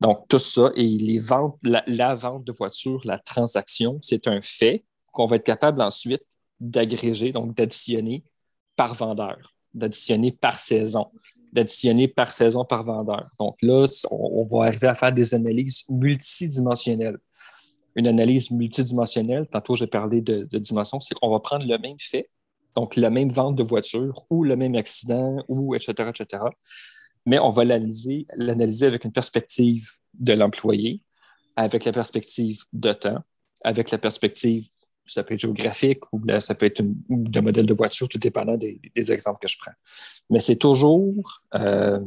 Donc, 0.00 0.26
tout 0.28 0.38
ça 0.38 0.72
et 0.74 0.88
les 0.88 1.18
ventes, 1.18 1.58
la, 1.62 1.84
la 1.86 2.14
vente 2.14 2.44
de 2.44 2.52
voitures, 2.52 3.00
la 3.04 3.18
transaction, 3.18 3.98
c'est 4.02 4.26
un 4.26 4.40
fait 4.40 4.84
qu'on 5.12 5.26
va 5.26 5.36
être 5.36 5.44
capable 5.44 5.82
ensuite 5.82 6.24
d'agréger, 6.58 7.32
donc 7.32 7.54
d'additionner 7.54 8.24
par 8.76 8.94
vendeur, 8.94 9.54
d'additionner 9.74 10.32
par 10.32 10.54
saison, 10.58 11.06
d'additionner 11.52 12.08
par 12.08 12.30
saison 12.30 12.64
par 12.64 12.84
vendeur. 12.84 13.28
Donc 13.38 13.56
là, 13.62 13.86
on, 14.10 14.44
va 14.44 14.66
arriver 14.66 14.88
à 14.88 14.94
faire 14.94 15.12
des 15.12 15.34
analyses 15.34 15.84
multidimensionnelles. 15.88 17.18
Une 17.96 18.06
analyse 18.06 18.50
multidimensionnelle, 18.50 19.46
tantôt 19.48 19.76
j'ai 19.76 19.86
parlé 19.86 20.20
de, 20.20 20.44
de 20.44 20.58
dimension, 20.58 21.00
c'est 21.00 21.14
qu'on 21.14 21.30
va 21.30 21.40
prendre 21.40 21.66
le 21.66 21.76
même 21.78 21.98
fait, 21.98 22.30
donc 22.76 22.96
la 22.96 23.10
même 23.10 23.30
vente 23.30 23.56
de 23.56 23.62
voiture 23.62 24.24
ou 24.30 24.44
le 24.44 24.56
même 24.56 24.74
accident 24.74 25.42
ou 25.48 25.74
etc., 25.74 26.10
etc. 26.10 26.44
Mais 27.26 27.38
on 27.38 27.50
va 27.50 27.64
l'analyser, 27.64 28.26
avec 28.86 29.04
une 29.04 29.12
perspective 29.12 29.86
de 30.14 30.32
l'employé, 30.32 31.02
avec 31.56 31.84
la 31.84 31.92
perspective 31.92 32.64
de 32.72 32.92
temps, 32.92 33.20
avec 33.62 33.90
la 33.90 33.98
perspective 33.98 34.66
ça 35.06 35.24
peut 35.24 35.34
être 35.34 35.40
géographique 35.40 36.00
ou 36.12 36.22
ça 36.38 36.54
peut 36.54 36.66
être 36.66 36.82
un 36.82 37.40
modèle 37.40 37.66
de 37.66 37.74
voiture, 37.74 38.08
tout 38.08 38.18
dépendant 38.18 38.56
des, 38.56 38.80
des 38.94 39.12
exemples 39.12 39.40
que 39.40 39.48
je 39.48 39.58
prends. 39.58 39.72
Mais 40.28 40.38
c'est 40.38 40.56
toujours 40.56 41.42
euh, 41.54 41.98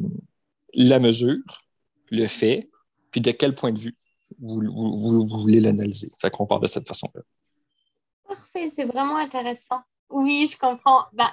la 0.73 0.99
mesure, 0.99 1.63
le 2.09 2.27
fait, 2.27 2.69
puis 3.11 3.21
de 3.21 3.31
quel 3.31 3.55
point 3.55 3.71
de 3.71 3.79
vue 3.79 3.97
vous, 4.39 4.61
vous, 4.61 5.27
voulez 5.27 5.59
l'analyser. 5.59 6.11
Fait 6.19 6.31
qu'on 6.31 6.45
parle 6.45 6.61
de 6.61 6.67
cette 6.67 6.87
façon-là. 6.87 7.21
Parfait, 8.27 8.69
c'est 8.69 8.85
vraiment 8.85 9.17
intéressant. 9.17 9.81
Oui, 10.13 10.49
je 10.51 10.57
comprends. 10.57 11.05
Ben, 11.13 11.29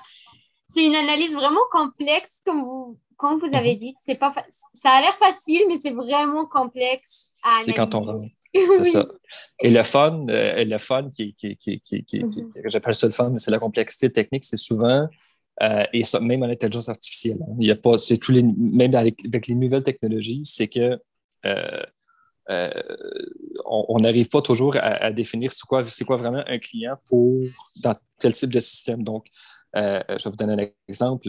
c'est 0.68 0.84
une 0.84 0.94
analyse 0.94 1.34
vraiment 1.34 1.60
complexe, 1.70 2.40
comme 2.44 2.62
vous, 2.62 2.98
comme 3.16 3.38
vous 3.38 3.54
avez 3.54 3.74
mhm. 3.74 3.80
dit. 3.80 3.94
C'est 4.02 4.14
pas 4.14 4.34
ça 4.74 4.90
a 4.90 5.00
l'air 5.00 5.14
facile, 5.14 5.62
mais 5.68 5.78
c'est 5.78 5.92
vraiment 5.92 6.46
complexe 6.46 7.32
à 7.42 7.50
analyser. 7.50 7.72
C'est 7.72 7.76
quand 7.76 7.94
on. 7.94 8.28
C'est 8.52 8.84
ça. 8.84 9.06
Et 9.62 9.70
le 9.70 9.82
fun, 9.84 10.26
euh, 10.28 10.64
le 10.64 10.78
fun 10.78 11.10
qui, 11.14 11.34
qui, 11.34 11.56
qui, 11.56 11.80
qui 11.80 12.24
mhm. 12.24 12.52
j'appelle 12.64 12.96
ça 12.96 13.06
le 13.06 13.12
fun, 13.12 13.32
c'est 13.36 13.52
la 13.52 13.60
complexité 13.60 14.10
technique, 14.10 14.44
c'est 14.44 14.56
souvent, 14.56 15.06
euh, 15.62 15.84
et 15.92 16.04
ça, 16.04 16.20
même 16.20 16.42
en 16.42 16.46
intelligence 16.46 16.88
artificielle, 16.88 17.38
hein. 17.42 17.54
il 17.60 17.68
y 17.68 17.70
a 17.70 17.76
pas, 17.76 17.98
c'est 17.98 18.16
tous 18.16 18.32
les, 18.32 18.42
même 18.42 18.94
avec, 18.94 19.22
les 19.46 19.54
nouvelles 19.54 19.82
technologies, 19.82 20.42
c'est 20.44 20.68
que 20.68 20.98
euh, 21.44 21.82
on 23.64 24.00
n'arrive 24.00 24.28
pas 24.28 24.42
toujours 24.42 24.76
à, 24.80 25.12
définir 25.12 25.52
c'est 25.52 25.66
quoi, 25.66 25.82
quoi 26.06 26.16
vraiment 26.16 26.42
un 26.46 26.58
client 26.58 26.96
pour 27.08 27.42
dans 27.82 27.94
tel 28.18 28.32
type 28.32 28.52
de 28.52 28.60
système. 28.60 29.02
Donc, 29.04 29.26
je 29.74 29.80
vais 29.80 30.30
vous 30.30 30.36
donner 30.36 30.64
un 30.64 30.68
exemple. 30.88 31.28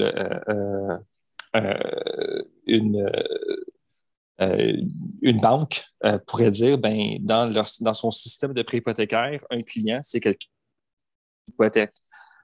une 2.67 3.09
euh, 4.41 5.33
banque 5.33 5.85
euh, 6.03 6.17
pourrait 6.25 6.51
dire, 6.51 6.77
ben, 6.77 7.17
dans, 7.19 7.51
dans 7.81 7.93
son 7.93 8.11
système 8.11 8.53
de 8.53 8.63
prêt 8.63 8.77
hypothécaire, 8.77 9.43
un 9.51 9.61
client, 9.61 9.99
c'est 10.01 10.19
quelqu'un 10.19 10.39
qui 10.39 10.49
hypothèque 11.53 11.93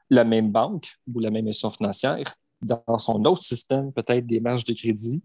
la 0.09 0.23
même 0.23 0.51
banque 0.51 0.89
ou 1.13 1.19
la 1.19 1.31
même 1.31 1.47
institution 1.47 1.69
financière. 1.69 2.33
Dans 2.61 2.97
son 2.97 3.23
autre 3.25 3.41
système, 3.41 3.91
peut-être 3.91 4.25
des 4.25 4.39
marges 4.39 4.63
de 4.63 4.73
crédit, 4.73 5.21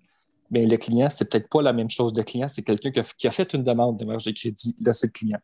mais 0.52 0.66
le 0.66 0.76
client, 0.76 1.08
c'est 1.10 1.28
peut-être 1.28 1.48
pas 1.48 1.62
la 1.62 1.72
même 1.72 1.90
chose 1.90 2.12
de 2.12 2.22
client, 2.22 2.46
c'est 2.46 2.62
quelqu'un 2.62 2.92
qui, 2.92 3.26
a 3.26 3.30
fait 3.30 3.52
une 3.54 3.64
demande 3.64 3.98
de 3.98 4.04
marge 4.04 4.24
de 4.24 4.32
crédit, 4.32 4.76
là, 4.80 4.92
c'est 4.92 5.08
le 5.08 5.12
client. 5.12 5.38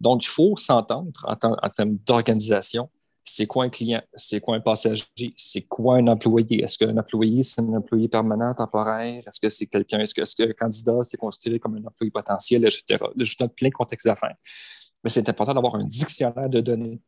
Donc, 0.00 0.24
il 0.24 0.28
faut 0.28 0.56
s'entendre 0.56 1.12
en 1.24 1.36
termes 1.70 1.96
d'organisation 2.06 2.88
c'est 3.24 3.46
quoi 3.46 3.64
un 3.64 3.70
client, 3.70 4.02
c'est 4.14 4.40
quoi 4.40 4.56
un 4.56 4.60
passager, 4.60 5.04
c'est 5.36 5.62
quoi 5.62 5.96
un 5.96 6.06
employé? 6.08 6.62
Est-ce 6.62 6.76
qu'un 6.76 6.96
employé, 6.96 7.42
c'est 7.42 7.62
un 7.62 7.72
employé 7.72 8.06
permanent, 8.06 8.54
temporaire? 8.54 9.22
Est-ce 9.26 9.40
que 9.40 9.48
c'est 9.48 9.66
quelqu'un, 9.66 9.98
est-ce 10.00 10.14
que, 10.14 10.52
candidat, 10.52 10.98
c'est 11.04 11.16
considéré 11.16 11.58
comme 11.58 11.76
un 11.76 11.86
employé 11.86 12.10
potentiel, 12.10 12.64
etc. 12.66 13.02
je 13.16 13.36
donne 13.38 13.48
plein 13.48 13.70
de 13.70 13.74
contextes 13.74 14.06
d'affaires. 14.06 14.36
Mais 15.02 15.08
c'est 15.08 15.26
important 15.28 15.54
d'avoir 15.54 15.74
un 15.76 15.84
dictionnaire 15.84 16.50
de 16.50 16.60
données. 16.60 17.00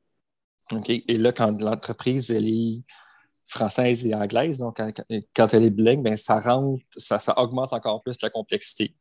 Et 0.89 1.19
là, 1.19 1.33
quand 1.33 1.61
l'entreprise 1.61 2.31
elle 2.31 2.49
est 2.49 2.83
française 3.47 4.05
et 4.07 4.15
anglaise, 4.15 4.59
donc 4.59 4.81
quand, 5.35 5.55
elle 5.55 5.65
est 5.65 5.71
bilingue, 5.71 6.03
ben, 6.03 6.17
ça, 6.17 6.41
rentre, 6.41 6.83
ça, 6.91 7.19
augmente 7.39 7.73
encore 7.73 8.03
plus 8.03 8.21
la 8.21 8.31
complexité. 8.31 8.95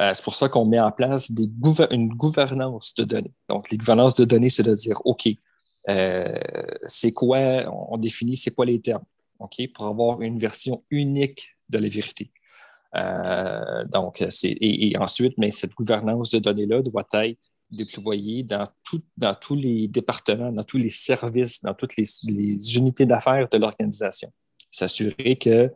Euh, 0.00 0.12
c'est 0.14 0.22
pour 0.22 0.36
ça 0.36 0.48
qu'on 0.48 0.64
met 0.64 0.78
en 0.78 0.92
place 0.92 1.32
des 1.32 1.50
une 1.90 2.08
gouvernance 2.08 2.94
de 2.94 3.04
données. 3.04 3.34
Donc, 3.48 3.70
les 3.70 3.76
gouvernances 3.76 4.14
de 4.14 4.24
données, 4.24 4.48
c'est 4.48 4.62
de 4.62 4.74
dire, 4.74 5.00
OK, 5.04 5.28
euh, 5.88 6.38
c'est 6.84 7.12
quoi, 7.12 7.38
on, 7.90 7.96
définit 7.96 8.36
c'est 8.36 8.52
quoi 8.52 8.66
les 8.66 8.80
termes, 8.80 9.04
OK, 9.40 9.56
pour 9.74 9.86
avoir 9.86 10.22
une 10.22 10.38
version 10.38 10.84
unique 10.90 11.56
de 11.68 11.78
la 11.78 11.88
vérité. 11.88 12.30
Euh, 12.94 13.84
donc, 13.86 14.24
c'est, 14.30 14.56
et, 14.60 14.96
ensuite, 14.98 15.36
mais 15.36 15.50
cette 15.50 15.74
gouvernance 15.74 16.30
de 16.30 16.38
données-là 16.38 16.82
doit 16.82 17.06
être 17.14 17.48
déployée 17.70 18.42
dans, 18.42 18.66
tout, 18.84 19.02
dans 19.16 19.34
tous 19.34 19.54
les 19.54 19.88
départements, 19.88 20.52
dans 20.52 20.62
tous 20.62 20.78
les 20.78 20.88
services, 20.88 21.62
dans 21.62 21.74
toutes 21.74 21.96
les, 21.96 22.06
unités 22.76 23.06
d'affaires 23.06 23.48
de 23.48 23.58
l'organisation. 23.58 24.32
S'assurer 24.70 25.36
que 25.36 25.72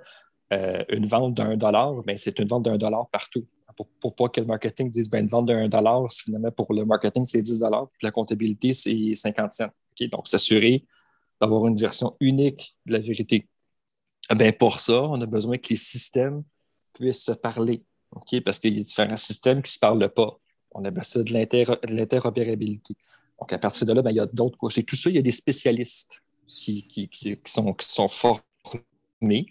euh, 0.52 0.84
une 0.88 1.06
vente 1.06 1.34
d'un 1.34 1.56
dollar, 1.56 1.94
ben, 2.02 2.16
c'est 2.16 2.38
une 2.38 2.48
vente 2.48 2.64
d'un 2.64 2.76
dollar 2.76 3.08
partout. 3.10 3.46
Pour, 3.76 3.88
pour, 4.00 4.14
pas 4.14 4.28
que 4.28 4.40
le 4.40 4.46
marketing 4.46 4.90
dise 4.90 5.08
ben, 5.08 5.20
une 5.24 5.28
vente 5.28 5.46
d'un 5.46 5.68
dollar, 5.68 6.10
finalement, 6.12 6.50
pour 6.50 6.72
le 6.74 6.84
marketing, 6.84 7.24
c'est 7.24 7.40
10 7.40 7.60
dollars, 7.60 7.88
puis 7.88 8.04
la 8.04 8.10
comptabilité, 8.10 8.72
c'est 8.72 9.14
50 9.14 9.52
cents. 9.52 9.70
Donc, 10.10 10.28
s'assurer 10.28 10.84
d'avoir 11.40 11.66
une 11.66 11.76
version 11.76 12.16
unique 12.20 12.76
de 12.86 12.92
la 12.92 12.98
vérité. 12.98 13.48
Eh 14.30 14.52
pour 14.52 14.78
ça, 14.78 15.02
on 15.02 15.20
a 15.20 15.26
besoin 15.26 15.58
que 15.58 15.68
les 15.70 15.76
systèmes 15.76 16.44
puissent 16.92 17.24
se 17.24 17.32
parler. 17.32 17.82
Parce 18.44 18.58
qu'il 18.58 18.76
y 18.76 18.80
a 18.80 18.82
différents 18.82 19.16
systèmes 19.16 19.62
qui 19.62 19.70
ne 19.70 19.72
se 19.72 19.78
parlent 19.78 20.12
pas. 20.12 20.38
On 20.74 20.84
a 20.84 20.90
besoin 20.90 21.22
de 21.22 21.32
l'interopérabilité. 21.32 22.94
Donc, 23.38 23.52
à 23.52 23.58
partir 23.58 23.86
de 23.86 23.92
là, 23.92 24.02
ben, 24.02 24.10
il 24.10 24.16
y 24.16 24.20
a 24.20 24.26
d'autres 24.26 24.68
Chez 24.68 24.84
tout 24.84 24.96
ça, 24.96 25.10
il 25.10 25.16
y 25.16 25.18
a 25.18 25.22
des 25.22 25.30
spécialistes 25.30 26.22
qui, 26.46 27.10
sont, 27.44 27.72
qui 27.74 27.88
sont 27.88 28.08
formés, 28.08 29.46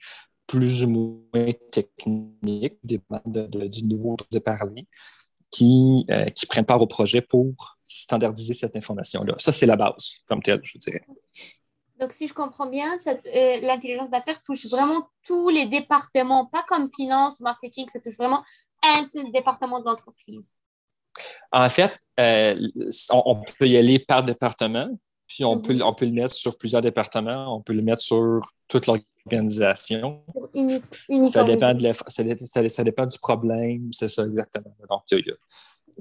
plus 0.48 0.84
ou 0.84 0.90
moins 0.90 1.54
techniques, 1.72 2.78
du 2.84 3.84
niveau 3.84 4.18
de 4.32 4.40
parler, 4.40 4.88
qui, 5.50 6.06
euh, 6.10 6.26
qui 6.26 6.46
prennent 6.46 6.66
part 6.66 6.82
au 6.82 6.88
projet 6.88 7.22
pour 7.22 7.78
standardiser 7.84 8.54
cette 8.54 8.76
information-là. 8.76 9.36
Ça, 9.38 9.52
c'est 9.52 9.66
la 9.66 9.76
base, 9.76 10.20
comme 10.28 10.42
telle, 10.42 10.62
je 10.64 10.78
dirais. 10.78 11.06
Donc, 12.00 12.14
si 12.14 12.28
je 12.28 12.34
comprends 12.34 12.66
bien, 12.66 12.96
euh, 13.06 13.60
l'intelligence 13.62 14.10
d'affaires 14.10 14.42
touche 14.42 14.66
vraiment 14.68 15.08
tous 15.28 15.50
les 15.50 15.68
départements, 15.68 16.46
pas 16.48 16.64
comme 16.68 16.90
finance, 16.90 17.40
marketing, 17.42 17.88
ça 17.90 18.00
touche 18.00 18.18
vraiment 18.18 18.44
un 18.84 19.06
seul 19.06 19.32
département 19.32 19.80
de 19.80 19.86
l'entreprise. 19.86 20.61
En 21.52 21.70
fait, 21.70 21.92
euh, 22.20 22.56
on, 23.12 23.42
peut 23.60 23.68
y 23.68 23.78
aller 23.78 24.00
par 24.00 24.24
département, 24.24 24.90
puis 25.28 25.44
on, 25.46 25.60
peut, 25.60 25.74
mhm. 25.74 25.82
on 25.84 25.94
peut 25.94 26.06
le 26.06 26.12
mettre 26.12 26.34
sur 26.34 26.58
plusieurs 26.58 26.82
départements, 26.82 27.56
on 27.56 27.62
peut 27.62 27.74
le 27.74 27.82
mettre 27.82 28.02
sur 28.02 28.42
toute 28.68 28.86
l'organisation. 28.88 30.24
Ça 31.28 31.44
dépend, 31.44 31.74
de 31.74 31.92
ça, 32.46 32.68
ça, 32.70 32.84
dépend 32.84 33.06
du 33.06 33.18
problème, 33.20 33.90
c'est 33.92 34.08
ça 34.08 34.26
exactement. 34.26 34.76
Donc, 34.90 35.04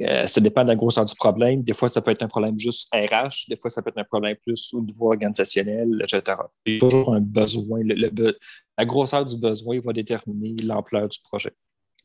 euh, 0.01 0.27
ça 0.27 0.41
dépend 0.41 0.63
de 0.63 0.69
la 0.69 0.77
grosseur 0.77 1.05
du 1.05 1.15
problème. 1.15 1.63
Des 1.63 1.75
fois, 1.75 1.89
ça 1.89 2.01
peut 2.01 2.11
être 2.11 2.23
un 2.23 2.29
problème 2.29 2.59
juste 2.59 2.89
RH, 2.95 3.49
des 3.49 3.57
fois, 3.57 3.71
ça 3.71 3.83
peut 3.83 3.91
être 3.91 3.99
un 3.99 4.05
problème 4.05 4.37
plus 4.37 4.73
au 4.73 4.81
niveau 4.81 5.09
organisationnel, 5.09 6.03
etc. 6.03 6.39
Il 6.67 6.75
y 6.75 6.77
a 6.77 6.81
toujours 6.81 7.15
un 7.15 7.21
besoin. 7.21 7.81
la 7.85 8.85
grosseur 8.85 9.25
du 9.25 9.37
besoin 9.37 9.81
va 9.81 9.93
déterminer 9.93 10.55
l'ampleur 10.65 11.09
du 11.09 11.19
projet. 11.23 11.53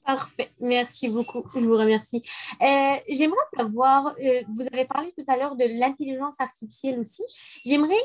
Parfait. 0.06 0.52
Merci 0.60 1.10
beaucoup. 1.10 1.44
Je 1.56 1.66
vous 1.66 1.78
remercie. 1.78 2.22
Euh, 2.62 2.96
j'aimerais 3.10 3.38
savoir, 3.58 4.16
euh, 4.24 4.42
vous 4.50 4.62
avez 4.72 4.86
parlé 4.86 5.12
tout 5.18 5.26
à 5.28 5.36
l'heure 5.36 5.56
de 5.56 5.66
l'intelligence 5.80 6.36
artificielle 6.40 7.00
aussi. 7.00 7.24
J'aimerais 7.66 7.96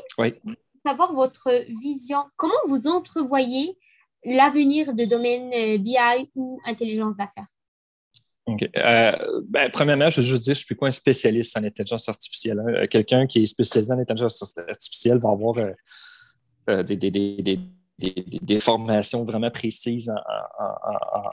savoir 0.85 1.13
votre 1.13 1.51
vision. 1.81 2.23
Comment 2.37 2.53
vous 2.67 2.87
entrevoyez 2.87 3.77
l'avenir 4.25 4.93
de 4.93 5.05
domaine 5.05 5.81
BI 5.81 6.29
ou 6.35 6.59
intelligence 6.65 7.17
d'affaires? 7.17 7.47
Euh, 8.49 9.41
ben, 9.47 9.69
premièrement, 9.71 10.09
je 10.09 10.21
veux 10.21 10.27
juste 10.27 10.43
dire, 10.43 10.53
je 10.53 10.61
ne 10.61 10.65
suis 10.65 10.75
pas 10.75 10.87
un 10.87 10.91
spécialiste 10.91 11.55
en 11.57 11.63
intelligence 11.63 12.09
artificielle. 12.09 12.59
Hein. 12.59 12.87
Quelqu'un 12.87 13.27
qui 13.27 13.43
est 13.43 13.45
spécialisé 13.45 13.93
en 13.93 13.99
intelligence 13.99 14.53
artificielle 14.57 15.19
va 15.19 15.29
avoir 15.29 15.57
euh, 15.57 15.71
euh, 16.69 16.83
des, 16.83 17.59
formations 18.59 19.23
vraiment 19.23 19.51
précises 19.51 20.11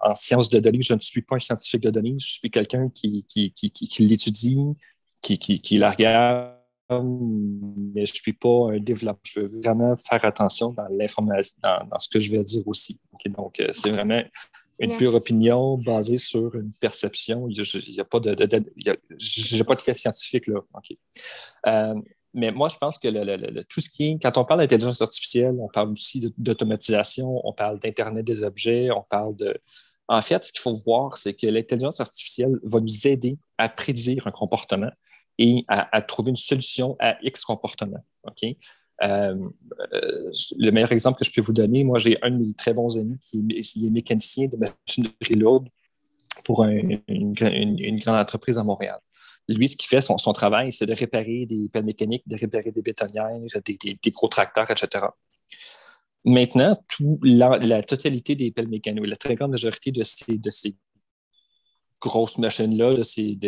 en, 0.02 0.14
sciences 0.14 0.48
de 0.48 0.60
données. 0.60 0.82
Je 0.82 0.94
ne 0.94 1.00
suis 1.00 1.22
pas 1.22 1.37
un 1.37 1.38
scientifique 1.38 1.82
de 1.82 1.90
données, 1.90 2.16
je 2.18 2.32
suis 2.32 2.50
quelqu'un 2.50 2.88
qui, 2.94 3.25
qui, 3.28 4.06
l'étudie, 4.06 4.58
qui, 5.22 5.78
la 5.78 5.90
regarde, 5.90 6.54
mais 6.90 8.06
je 8.06 8.12
ne 8.12 8.16
suis 8.16 8.32
pas 8.32 8.72
un 8.72 8.80
développeur. 8.80 9.20
Je 9.25 9.40
veux 9.40 9.60
vraiment 9.62 9.96
faire 9.96 10.25
attention 10.25 10.72
dans 10.72 10.88
l'information, 10.90 11.58
dans, 11.62 11.98
ce 11.98 12.08
que 12.08 12.18
je 12.18 12.30
vais 12.30 12.42
dire 12.42 12.66
aussi. 12.66 13.00
donc, 13.26 13.62
c'est 13.72 13.90
vraiment 13.90 14.22
une 14.78 14.96
pure 14.96 15.14
opinion 15.14 15.76
basée 15.76 16.18
sur 16.18 16.54
une 16.54 16.72
perception. 16.80 17.48
Il 17.48 17.60
n'y 17.92 18.00
a, 18.00 18.04
pas 18.04 18.20
de, 18.20 18.37
j'ai 19.18 19.64
pas 19.64 19.75
de 19.75 19.82
fait 19.82 19.94
scientifique 19.94 20.46
là. 20.46 20.60
Euh, 21.66 21.94
mais 22.35 22.52
moi, 22.52 22.68
je 22.68 22.76
pense 22.76 22.99
que 22.99 23.62
tout 23.62 23.80
ce 23.80 23.88
qui 23.88 24.11
est, 24.11 24.18
quand 24.20 24.37
on 24.38 24.44
parle 24.44 24.61
d'intelligence 24.61 25.00
artificielle, 25.00 25.56
on 25.58 25.68
parle 25.68 25.90
aussi 25.92 26.32
d'automatisation, 26.37 27.40
on 27.47 27.52
parle 27.52 27.78
d'Internet 27.78 28.25
des 28.25 28.42
objets, 28.42 28.90
on 28.90 29.02
parle 29.02 29.35
de. 29.37 29.58
En 30.08 30.23
fait, 30.23 30.42
ce 30.42 30.52
qu'il 30.52 30.61
faut 30.61 30.75
voir, 30.75 31.16
c'est 31.18 31.35
que 31.35 31.47
l'intelligence 31.47 32.00
artificielle 32.00 32.58
va 32.62 32.80
nous 32.80 33.06
aider 33.06 33.37
à 33.58 33.68
prédire 33.68 34.26
un 34.26 34.30
comportement 34.30 34.90
et 35.38 35.64
à, 35.68 36.02
trouver 36.02 36.30
une 36.30 36.37
solution 36.37 36.97
à 36.99 37.16
X 37.23 37.44
comportement. 37.44 38.04
OK? 38.25 38.56
Euh, 39.02 39.49
euh, 39.92 40.32
le 40.56 40.70
meilleur 40.70 40.90
exemple 40.90 41.18
que 41.18 41.25
je 41.25 41.32
peux 41.32 41.40
vous 41.40 41.52
donner, 41.52 41.85
moi, 41.85 41.99
j'ai 41.99 42.18
un 42.23 42.30
de 42.30 42.38
mes 42.38 42.54
très 42.54 42.75
bons 42.75 42.99
amis 42.99 43.18
qui 43.20 43.38
est, 43.38 43.90
mécanicien 43.90 44.49
de 44.49 44.56
machinerie 44.56 45.35
lourde 45.35 45.68
pour 46.44 46.64
une, 46.64 47.32
grande 47.32 48.18
entreprise 48.18 48.58
à 48.58 48.64
Montréal. 48.64 48.99
Lui, 49.49 49.69
ce 49.69 49.76
qu'il 49.76 49.88
fait, 49.88 50.02
son, 50.02 50.33
travail, 50.33 50.73
c'est 50.73 50.85
de 50.85 50.93
réparer 50.93 51.47
des 51.47 51.69
pelles 51.73 51.85
mécaniques, 51.85 52.23
de 52.26 52.37
réparer 52.37 52.71
des 52.71 52.83
bétonnières, 52.83 53.31
des, 53.64 54.11
gros 54.11 54.28
tracteurs, 54.28 54.71
etc. 54.71 55.07
Maintenant, 56.25 56.83
la, 57.23 57.83
totalité 57.83 58.35
des 58.35 58.50
pelles 58.50 58.69
mécaniques, 58.69 59.07
la 59.07 59.17
très 59.17 59.35
grande 59.37 59.52
majorité 59.52 59.90
de 59.90 60.02
ces, 60.02 60.76
grosses 62.00 62.38
machines-là, 62.38 62.95
de 62.95 63.02
ces, 63.02 63.38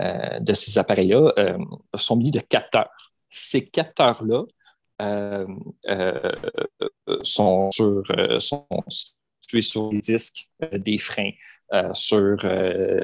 euh, 0.00 0.40
appareils-là 0.76 1.32
euh, 1.38 1.58
sont 1.96 2.16
munis 2.16 2.30
de 2.30 2.40
capteurs. 2.40 3.12
Ces 3.28 3.66
capteurs-là 3.66 4.44
euh, 5.02 5.46
sont, 7.22 7.70
sur, 7.72 8.02
sont 8.38 8.66
sur 9.60 9.90
les 9.92 10.00
disques 10.00 10.48
des 10.72 10.98
freins, 10.98 11.32
sur 11.92 12.38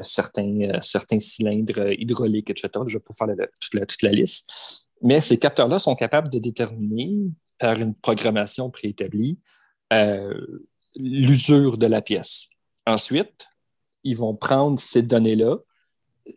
certains, 0.02 0.81
certains 0.81 1.19
cylindres 1.19 1.90
hydrauliques, 1.90 2.50
etc. 2.50 2.69
Je 2.87 2.99
vais 2.99 3.05
pas 3.05 3.14
faire 3.14 3.47
toute, 3.61 4.02
la, 4.02 4.12
liste. 4.12 4.88
Mais 5.02 5.21
ces 5.21 5.38
capteurs-là 5.38 5.79
sont 5.79 5.97
capables 5.97 6.29
de 6.29 6.38
déterminer 6.38 7.11
par 7.59 7.75
une 7.81 7.95
programmation 7.95 8.71
préétablie 8.71 9.38
l'usure 10.97 11.79
de 11.79 11.87
la 11.87 12.02
pièce. 12.02 12.49
Ensuite, 12.87 13.49
ils 14.05 14.17
vont 14.17 14.35
prendre 14.35 14.79
ces 14.79 15.02
données-là 15.02 15.59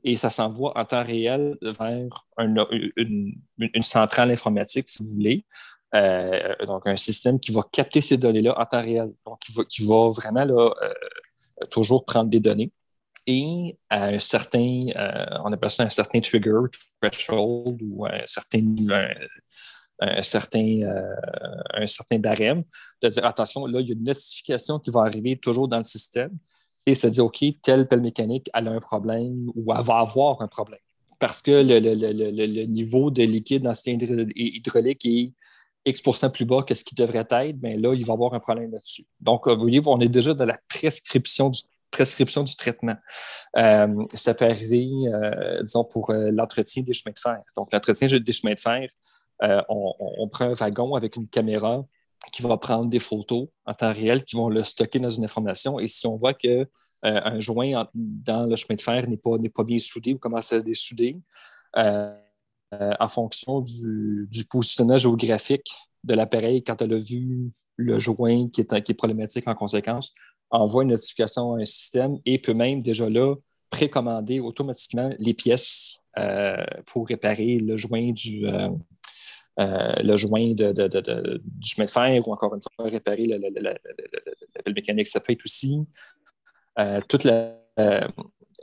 et 0.03 0.15
ça 0.17 0.29
s'envoie 0.29 0.77
en 0.77 0.85
temps 0.85 1.03
réel 1.03 1.57
vers 1.61 2.25
une, 2.37 3.35
centrale 3.81 4.31
informatique, 4.31 4.89
si 4.89 5.03
vous 5.03 5.09
voulez. 5.09 5.45
Euh, 5.95 6.55
donc, 6.65 6.87
un 6.87 6.95
système 6.95 7.39
qui 7.39 7.51
va 7.51 7.61
capter 7.71 8.01
ces 8.01 8.17
données-là 8.17 8.59
en 8.59 8.65
temps 8.65 8.81
réel. 8.81 9.13
Donc, 9.25 9.39
qui 9.69 9.85
va, 9.85 10.09
vraiment 10.09 10.45
là, 10.45 10.73
euh, 10.81 10.93
toujours 11.69 12.05
prendre 12.05 12.29
des 12.29 12.39
données. 12.39 12.71
Et 13.25 13.77
à 13.89 14.07
un 14.07 14.19
certain, 14.19 14.87
euh, 14.95 15.25
on 15.45 15.53
appelle 15.53 15.69
ça 15.69 15.83
un 15.83 15.89
certain 15.89 16.19
trigger, 16.19 16.59
threshold 17.01 17.79
ou 17.81 18.05
un 18.05 18.25
certain, 18.25 18.75
un, 20.01 20.21
certain, 20.21 20.81
un 21.73 21.87
certain 21.87 22.19
barème, 22.19 22.63
de 23.01 23.07
dire 23.07 23.25
attention, 23.25 23.65
là, 23.65 23.79
il 23.79 23.87
y 23.87 23.91
a 23.91 23.93
une 23.93 24.03
notification 24.03 24.79
qui 24.79 24.91
va 24.91 25.01
arriver 25.01 25.37
toujours 25.37 25.67
dans 25.69 25.77
le 25.77 25.83
système 25.83 26.37
et 26.85 26.95
se 26.95 27.07
dire, 27.07 27.25
OK, 27.25 27.43
telle 27.61 27.87
pelle 27.87 28.01
mécanique, 28.01 28.49
elle 28.53 28.67
a 28.67 28.71
un 28.71 28.79
problème 28.79 29.49
ou 29.55 29.73
elle 29.73 29.83
va 29.83 29.99
avoir 29.99 30.41
un 30.41 30.47
problème. 30.47 30.79
Parce 31.19 31.41
que 31.41 31.51
le, 31.51 32.65
niveau 32.65 33.09
de 33.09 33.23
liquide 33.23 33.63
dans 33.63 33.73
cette 33.73 34.01
hydraulique 34.35 35.05
est 35.05 35.31
X 35.85 36.01
plus 36.33 36.45
bas 36.45 36.63
que 36.63 36.73
ce 36.73 36.83
qui 36.83 36.95
devrait 36.95 37.27
être, 37.29 37.57
bien 37.57 37.77
là, 37.77 37.93
il 37.93 38.05
va 38.05 38.13
avoir 38.13 38.33
un 38.33 38.39
problème 38.39 38.71
là-dessus. 38.71 39.05
Donc, 39.19 39.47
vous 39.47 39.59
voyez, 39.59 39.81
on 39.85 39.99
est 39.99 40.09
déjà 40.09 40.33
dans 40.33 40.45
la 40.45 40.57
prescription 40.69 41.49
du, 41.49 42.55
traitement. 42.55 42.95
Euh, 43.57 44.05
ça 44.13 44.33
peut 44.33 44.45
arriver, 44.45 44.89
euh, 45.07 45.61
disons, 45.63 45.83
pour 45.83 46.09
euh, 46.09 46.31
l'entretien 46.31 46.83
des 46.83 46.93
chemins 46.93 47.13
de 47.13 47.19
fer. 47.19 47.41
Donc, 47.55 47.71
l'entretien 47.71 48.07
des 48.07 48.33
chemins 48.33 48.53
de 48.53 48.59
fer, 48.59 48.89
on, 49.69 50.27
prend 50.29 50.45
un 50.45 50.53
wagon 50.53 50.95
avec 50.95 51.17
une 51.17 51.27
caméra 51.27 51.83
qui 52.31 52.41
va 52.41 52.57
prendre 52.57 52.89
des 52.89 52.99
photos 52.99 53.47
en 53.65 53.73
temps 53.73 53.91
réel, 53.91 54.23
qui 54.23 54.35
vont 54.35 54.47
le 54.47 54.63
stocker 54.63 54.99
dans 54.99 55.09
une 55.09 55.25
information. 55.25 55.79
Et 55.79 55.87
si 55.87 56.07
on 56.07 56.15
voit 56.15 56.33
que 56.33 56.67
euh, 57.05 57.19
un 57.25 57.39
joint 57.39 57.85
dans 57.93 58.45
le 58.45 58.55
chemin 58.55 58.75
de 58.75 58.81
fer 58.81 59.07
n'est 59.09 59.17
pas, 59.17 59.31
pas 59.53 59.63
bien 59.63 59.79
soudé 59.79 60.13
ou 60.13 60.17
commence 60.17 60.53
à 60.53 60.59
se 60.59 60.63
dessouder, 60.63 61.17
euh, 61.77 61.81
euh, 61.81 62.17
en 62.99 63.07
fonction 63.07 63.61
du, 63.61 64.27
positionnement 64.49 64.97
géographique 64.97 65.71
de 66.03 66.13
l'appareil, 66.13 66.63
quand 66.63 66.81
elle 66.81 66.93
a 66.93 66.99
vu 66.99 67.51
le 67.75 67.99
joint 67.99 68.49
qui 68.49 68.61
est, 68.61 68.93
problématique 68.93 69.47
en 69.47 69.55
conséquence, 69.55 70.13
envoie 70.49 70.83
une 70.83 70.89
notification 70.89 71.55
à 71.55 71.61
un 71.61 71.65
système 71.65 72.17
et 72.25 72.39
peut 72.39 72.53
même 72.53 72.81
déjà 72.81 73.09
là 73.09 73.35
précommander 73.69 74.39
automatiquement 74.39 75.11
les 75.17 75.33
pièces 75.33 76.01
pour 76.85 77.07
réparer 77.07 77.57
le 77.57 77.75
joint 77.77 78.11
du, 78.11 78.45
euh, 79.59 79.93
le 80.01 80.17
joint 80.17 80.53
du 80.53 81.67
chemin 81.67 81.85
de 81.85 81.89
fer 81.89 82.27
ou 82.27 82.33
encore 82.33 82.55
une 82.55 82.61
fois 82.61 82.89
réparer 82.89 83.25
la, 83.25 83.37
pelle 84.63 84.73
mécanique. 84.73 85.07
Ça 85.07 85.19
peut 85.19 85.33
être 85.33 85.45
aussi 85.45 85.85
euh, 86.79 86.99
toute 87.07 87.27
euh, 87.27 88.07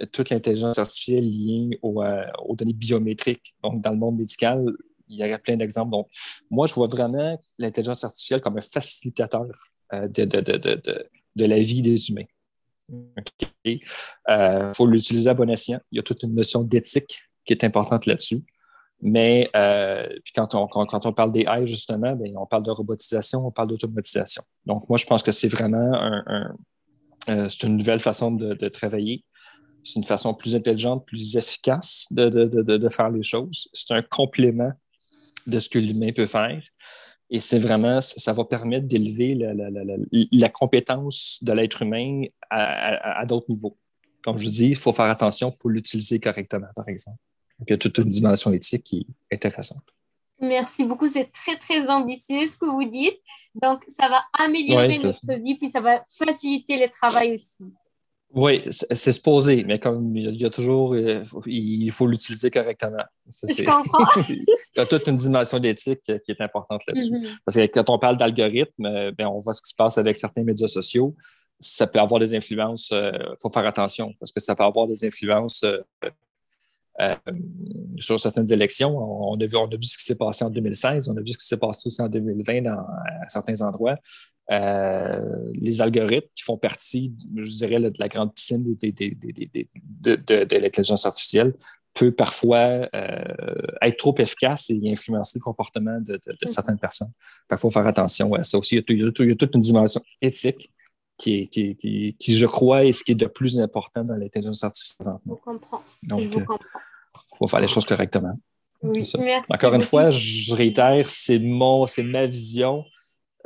toute 0.06 0.30
l'intelligence 0.30 0.78
artificielle 0.78 1.28
liée 1.28 1.78
aux 1.82 2.54
données 2.54 2.72
biométriques. 2.72 3.54
Donc, 3.62 3.80
dans 3.82 3.90
le 3.90 3.96
monde 3.96 4.18
médical, 4.18 4.64
il 5.08 5.18
y 5.18 5.24
aurait 5.24 5.38
plein 5.38 5.56
d'exemples. 5.56 5.90
Donc, 5.90 6.08
moi, 6.50 6.66
je 6.66 6.74
vois 6.74 6.86
vraiment 6.86 7.40
l'intelligence 7.58 8.04
artificielle 8.04 8.40
comme 8.40 8.56
un 8.56 8.62
facilitateur 8.62 9.46
de, 9.92 10.24
de, 10.24 11.44
la 11.44 11.58
vie 11.58 11.82
des 11.82 12.10
humains. 12.10 12.26
Il 13.64 13.80
faut 14.74 14.86
l'utiliser 14.86 15.30
à 15.30 15.34
bon 15.34 15.50
escient. 15.50 15.80
Il 15.90 15.96
y 15.96 15.98
a 15.98 16.02
toute 16.02 16.22
une 16.22 16.34
notion 16.34 16.62
d'éthique 16.62 17.18
qui 17.44 17.52
est 17.52 17.64
importante 17.64 18.06
là-dessus. 18.06 18.42
Mais 19.02 19.48
euh, 19.56 20.06
puis 20.24 20.32
quand, 20.34 20.54
on, 20.54 21.12
parle 21.12 21.32
d'AI, 21.32 21.64
justement, 21.66 22.14
bien, 22.14 22.34
on 22.36 22.46
parle 22.46 22.62
de 22.62 22.70
robotisation, 22.70 23.46
on 23.46 23.50
parle 23.50 23.68
d'automatisation. 23.68 24.42
Donc, 24.66 24.88
moi, 24.88 24.98
je 24.98 25.06
pense 25.06 25.22
que 25.22 25.32
c'est 25.32 25.48
vraiment 25.48 25.94
un, 25.94 26.54
euh, 27.28 27.48
c'est 27.48 27.66
une 27.66 27.76
nouvelle 27.78 28.00
façon 28.00 28.30
de 28.30 28.68
travailler. 28.68 29.24
C'est 29.84 29.96
une 29.96 30.04
façon 30.04 30.34
plus 30.34 30.54
intelligente, 30.54 31.06
plus 31.06 31.36
efficace 31.36 32.06
de, 32.10 32.28
de 32.28 32.88
faire 32.88 33.10
les 33.10 33.22
choses. 33.22 33.68
C'est 33.72 33.92
un 33.92 34.02
complément 34.02 34.72
de 35.46 35.60
ce 35.60 35.68
que 35.68 35.78
l'humain 35.78 36.12
peut 36.12 36.26
faire. 36.26 36.62
Et 37.30 37.38
c'est 37.38 37.58
vraiment, 37.58 38.00
ça 38.00 38.32
va 38.32 38.44
permettre 38.44 38.88
d'élever 38.88 39.34
la, 39.34 39.54
la, 39.54 39.70
la, 39.70 39.84
la, 40.12 40.48
compétence 40.48 41.38
de 41.42 41.52
l'être 41.52 41.82
humain 41.82 42.24
à, 42.50 43.20
à 43.20 43.24
d'autres 43.24 43.46
niveaux. 43.48 43.76
Comme 44.24 44.38
je 44.40 44.48
dis, 44.48 44.68
il 44.68 44.76
faut 44.76 44.92
faire 44.92 45.06
attention, 45.06 45.52
il 45.54 45.58
faut 45.58 45.68
l'utiliser 45.68 46.18
correctement, 46.18 46.66
par 46.74 46.88
exemple. 46.88 47.18
Donc, 47.58 47.68
il 47.68 47.72
y 47.72 47.74
a 47.74 47.78
toute 47.78 47.98
une 47.98 48.08
dimension 48.08 48.52
éthique 48.52 48.82
qui 48.82 49.06
est 49.30 49.36
intéressante. 49.36 49.84
Merci 50.40 50.84
beaucoup, 50.84 51.08
c'est 51.08 51.30
très, 51.30 51.56
très 51.56 51.88
ambitieux 51.88 52.48
ce 52.50 52.56
que 52.56 52.66
vous 52.66 52.84
dites. 52.84 53.20
Donc, 53.54 53.84
ça 53.88 54.08
va 54.08 54.22
améliorer 54.32 54.98
notre 54.98 55.34
vie, 55.34 55.56
puis 55.56 55.70
ça 55.70 55.80
va 55.80 56.02
faciliter 56.18 56.80
le 56.80 56.88
travail 56.88 57.34
aussi. 57.34 57.72
Oui, 58.32 58.62
c'est 58.70 59.12
supposé, 59.12 59.64
mais 59.64 59.80
comme 59.80 60.16
il 60.16 60.40
y 60.40 60.44
a 60.44 60.50
toujours, 60.50 60.94
euh, 60.94 61.24
il 61.46 61.90
faut 61.90 62.06
l'utiliser 62.06 62.48
correctement. 62.50 62.96
Je 63.26 63.64
comprends. 63.64 64.20
il 64.28 64.44
y 64.76 64.80
a 64.80 64.86
toute 64.86 65.06
une 65.08 65.16
dimension 65.16 65.58
d'éthique 65.58 66.02
qui 66.02 66.30
est 66.30 66.40
importante 66.40 66.82
là-dessus. 66.86 67.12
Mm-hmm. 67.12 67.38
Parce 67.44 67.56
que 67.56 67.66
quand 67.66 67.90
on 67.90 67.98
parle 67.98 68.16
d'algorithme, 68.16 68.86
euh, 68.86 69.10
ben, 69.16 69.26
on 69.26 69.40
voit 69.40 69.52
ce 69.52 69.62
qui 69.62 69.70
se 69.70 69.74
passe 69.74 69.98
avec 69.98 70.16
certains 70.16 70.44
médias 70.44 70.68
sociaux. 70.68 71.16
Ça 71.58 71.88
peut 71.88 71.98
avoir 71.98 72.20
des 72.20 72.34
influences, 72.34 72.90
il 72.92 72.96
euh, 72.96 73.34
faut 73.40 73.50
faire 73.50 73.66
attention, 73.66 74.14
parce 74.20 74.30
que 74.30 74.40
ça 74.40 74.54
peut 74.54 74.64
avoir 74.64 74.86
des 74.86 75.04
influences 75.04 75.64
euh, 77.00 77.16
sur 77.98 78.20
certaines 78.20 78.50
élections. 78.52 78.96
On, 78.96 79.38
a 79.40 79.46
vu, 79.46 79.56
on 79.56 79.66
a 79.66 79.76
vu 79.76 79.82
ce 79.82 79.98
qui 79.98 80.04
s'est 80.04 80.16
passé 80.16 80.44
en 80.44 80.50
2016, 80.50 81.08
on 81.08 81.16
a 81.16 81.20
vu 81.20 81.32
ce 81.32 81.38
qui 81.38 81.46
s'est 81.46 81.56
passé 81.56 81.86
aussi 81.86 82.00
en 82.00 82.08
2020 82.08 82.62
dans, 82.62 82.72
à 82.72 83.26
certains 83.26 83.60
endroits. 83.62 83.96
Euh, 84.52 85.20
les 85.54 85.80
algorithmes 85.80 86.26
qui 86.34 86.42
font 86.42 86.56
partie, 86.56 87.14
je 87.36 87.48
dirais, 87.48 87.78
de 87.78 87.92
la 87.98 88.08
grande 88.08 88.34
piscine 88.34 88.64
de, 88.64 90.58
l'intelligence 90.58 91.06
artificielle 91.06 91.54
peut 91.94 92.10
parfois 92.12 92.88
euh, 92.94 93.66
être 93.82 93.96
trop 93.96 94.14
efficace 94.18 94.70
et 94.70 94.80
influencer 94.86 95.38
le 95.38 95.44
comportement 95.44 96.00
de, 96.00 96.16
mm. 96.16 96.46
certaines 96.46 96.78
personnes. 96.78 97.12
Il 97.50 97.58
faut 97.58 97.70
faire 97.70 97.86
attention 97.86 98.34
à 98.34 98.42
ça 98.42 98.58
aussi. 98.58 98.76
Il 98.76 98.98
y, 98.98 99.04
a, 99.04 99.12
toute 99.12 99.54
une 99.54 99.60
dimension 99.60 100.00
éthique 100.20 100.72
qui, 101.16 101.48
qui, 101.48 101.76
qui, 101.76 102.36
je 102.36 102.46
crois, 102.46 102.84
est 102.84 102.92
ce 102.92 103.04
qui 103.04 103.12
est 103.12 103.16
de 103.16 103.26
plus 103.26 103.60
important 103.60 104.02
dans 104.02 104.16
l'intelligence 104.16 104.64
artificielle. 104.64 105.14
Je 105.26 105.34
comprends. 105.44 105.82
Donc, 106.02 106.22
il 106.22 106.46
faut 107.38 107.46
faire 107.46 107.60
les 107.60 107.68
choses 107.68 107.84
correctement. 107.84 108.34
Encore 108.82 109.74
une 109.74 109.82
fois, 109.82 110.10
je 110.10 110.54
réitère, 110.54 111.08
c'est 111.08 111.38
mon, 111.38 111.86
c'est 111.86 112.02
ma 112.02 112.26
vision. 112.26 112.84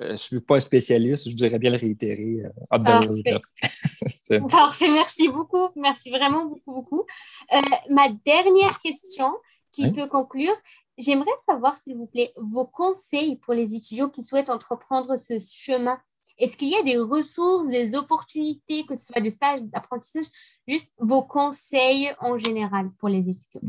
Euh, 0.00 0.07
je 0.09 0.12
ne 0.12 0.16
suis 0.16 0.40
pas 0.40 0.57
un 0.57 0.61
spécialiste, 0.61 1.28
je 1.28 1.30
voudrais 1.30 1.59
bien 1.59 1.70
le 1.70 1.78
réitérer. 1.78 2.42
Euh, 2.44 2.78
Parfait. 2.78 3.40
Parfait, 4.50 4.90
merci 4.90 5.28
beaucoup. 5.28 5.68
Merci 5.76 6.11
vraiment 6.11 6.46
beaucoup, 6.46 6.72
beaucoup. 6.72 7.04
Euh, 7.52 7.61
ma 7.90 8.09
dernière 8.24 8.78
question 8.78 9.33
qui 9.72 9.90
peut 9.90 10.07
conclure, 10.07 10.54
j'aimerais 10.98 11.30
savoir, 11.44 11.76
s'il 11.78 11.96
vous 11.96 12.07
plaît, 12.07 12.33
vos 12.37 12.64
conseils 12.64 13.37
pour 13.37 13.54
les 13.54 13.74
étudiants 13.74 14.09
qui 14.09 14.22
souhaitent 14.22 14.50
entreprendre 14.50 15.16
ce 15.16 15.40
chemin 15.40 15.98
est-ce 16.38 16.57
qu'il 16.57 16.70
y 16.70 16.75
a 16.75 16.83
des 16.83 16.97
ressources, 16.97 17.68
des 17.68 17.94
opportunités, 17.94 18.85
que 18.85 18.97
ce 18.97 19.07
soit 19.07 19.20
de 19.20 19.31
stage, 19.31 19.62
d'apprentissage, 19.62 20.25
juste 20.66 20.90
vos 20.99 21.25
conseils 21.25 22.11
en 22.20 22.37
général 22.37 22.90
pour 22.99 23.09
les 23.09 23.29
étudiants? 23.29 23.61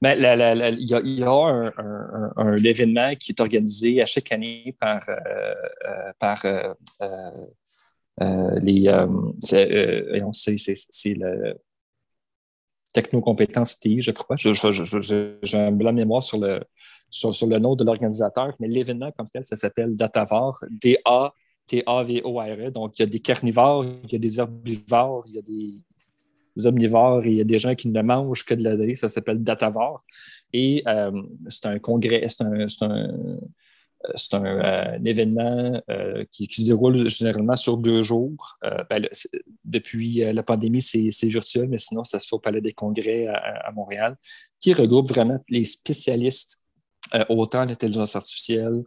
Ben, 0.00 0.16
il 0.16 0.86
y 0.88 1.24
a, 1.24 1.72
un, 2.36 2.56
événement 2.56 3.16
qui 3.16 3.32
est 3.32 3.40
organisé 3.40 4.00
à 4.00 4.06
chaque 4.06 4.30
année 4.30 4.76
par, 4.78 5.08
euh, 5.08 5.16
euh, 5.86 6.12
par 6.18 6.44
euh, 6.44 6.72
les. 8.60 8.88
c'est 9.40 11.14
le 11.14 11.54
Technocompétence 12.94 13.78
TI, 13.78 14.00
je 14.00 14.12
crois. 14.12 14.36
J'ai 14.36 15.58
un 15.58 15.72
blanc 15.72 15.92
mémoire 15.92 16.22
sur 16.22 16.38
le, 16.38 16.62
sur, 17.10 17.46
le 17.46 17.58
nom 17.58 17.76
de 17.76 17.84
l'organisateur, 17.84 18.54
mais 18.60 18.68
l'événement 18.68 19.12
comme 19.12 19.28
tel, 19.28 19.44
ça 19.44 19.56
s'appelle 19.56 19.94
Datavar, 19.94 20.64
D-A 20.70 21.34
T-A-V-O-R-E. 21.68 22.70
Donc, 22.70 22.98
il 22.98 23.02
y 23.02 23.04
a 23.04 23.06
des 23.06 23.20
carnivores, 23.20 23.84
il 23.84 24.12
y 24.12 24.16
a 24.16 24.18
des 24.18 24.40
herbivores, 24.40 25.24
il 25.28 25.36
y 25.36 25.38
a 25.38 25.42
des 25.42 26.66
omnivores 26.66 27.24
et 27.24 27.30
il 27.30 27.36
y 27.36 27.40
a 27.40 27.44
des 27.44 27.58
gens 27.58 27.74
qui 27.74 27.88
ne 27.88 28.02
mangent 28.02 28.44
que 28.44 28.54
de 28.54 28.64
la 28.64 28.76
donnée. 28.76 28.94
Ça 28.94 29.08
s'appelle 29.08 29.42
Datavore. 29.42 30.04
Et 30.52 30.82
euh, 30.86 31.22
c'est 31.48 31.66
un 31.66 31.78
congrès, 31.78 32.26
c'est 32.28 32.42
un, 32.82 33.38
euh, 34.34 34.98
événement 35.04 35.82
euh, 35.90 36.24
qui, 36.32 36.48
se 36.50 36.64
déroule 36.64 37.08
généralement 37.08 37.56
sur 37.56 37.76
deux 37.76 38.02
jours. 38.02 38.58
Ben, 38.88 39.06
depuis 39.64 40.32
la 40.32 40.42
pandémie, 40.42 40.80
c'est 40.80 41.26
virtuel, 41.26 41.68
mais 41.68 41.78
sinon, 41.78 42.04
ça 42.04 42.18
se 42.18 42.28
fait 42.28 42.34
au 42.34 42.38
Palais 42.38 42.60
des 42.60 42.72
Congrès 42.72 43.26
à, 43.26 43.70
Montréal, 43.72 44.16
qui 44.58 44.72
regroupe 44.72 45.08
vraiment 45.08 45.38
les 45.48 45.64
spécialistes 45.64 46.60
autant 47.28 47.62
en 47.62 47.68
intelligence 47.68 48.16
artificielle, 48.16 48.82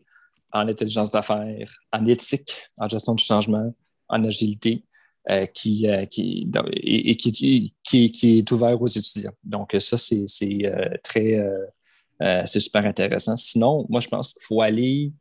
en 0.53 0.67
intelligence 0.67 1.11
d'affaires, 1.11 1.73
en 1.91 2.05
éthique, 2.05 2.53
en 2.77 2.87
gestion 2.87 3.15
du 3.15 3.23
changement, 3.23 3.73
en 4.09 4.23
agilité, 4.25 4.83
euh, 5.29 5.45
qui, 5.45 5.87
euh, 5.87 6.07
qui, 6.07 6.49
et, 6.73 7.15
qui, 7.15 7.31
qui, 7.83 8.11
qui, 8.11 8.39
est 8.39 8.51
ouvert 8.51 8.81
aux 8.81 8.87
étudiants. 8.87 9.33
Donc, 9.43 9.75
ça, 9.79 9.95
c'est 9.95 10.25
euh, 10.65 10.97
très, 11.03 11.39
c'est 12.45 12.59
super 12.59 12.83
intéressant. 12.85 13.35
Sinon, 13.35 13.85
moi, 13.87 13.99
je 13.99 14.07
pense 14.07 14.33
qu'il 14.33 14.41
faut 14.41 14.61
aller. 14.61 15.11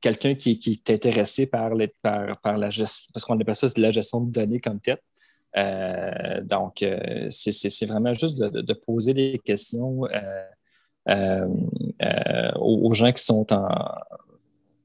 quelqu'un 0.00 0.36
qui, 0.36 0.60
est 0.66 0.90
intéressé 0.90 1.46
par, 1.46 1.72
par, 2.00 2.58
la 2.58 2.70
gestion, 2.70 3.10
parce 3.12 3.24
qu'on 3.24 3.40
appelle 3.40 3.56
ça 3.56 3.66
la 3.76 3.90
gestion 3.90 4.20
de 4.20 4.30
données 4.30 4.60
comme 4.60 4.78
tête. 4.80 5.02
donc, 6.44 6.84
c'est 7.30 7.86
vraiment 7.86 8.14
juste 8.14 8.38
de, 8.38 8.72
poser 8.72 9.14
des 9.14 9.40
questions 9.44 10.02
aux, 11.08 12.92
gens 12.92 13.12
qui 13.12 13.22
sont 13.22 13.46
en, 13.52 13.68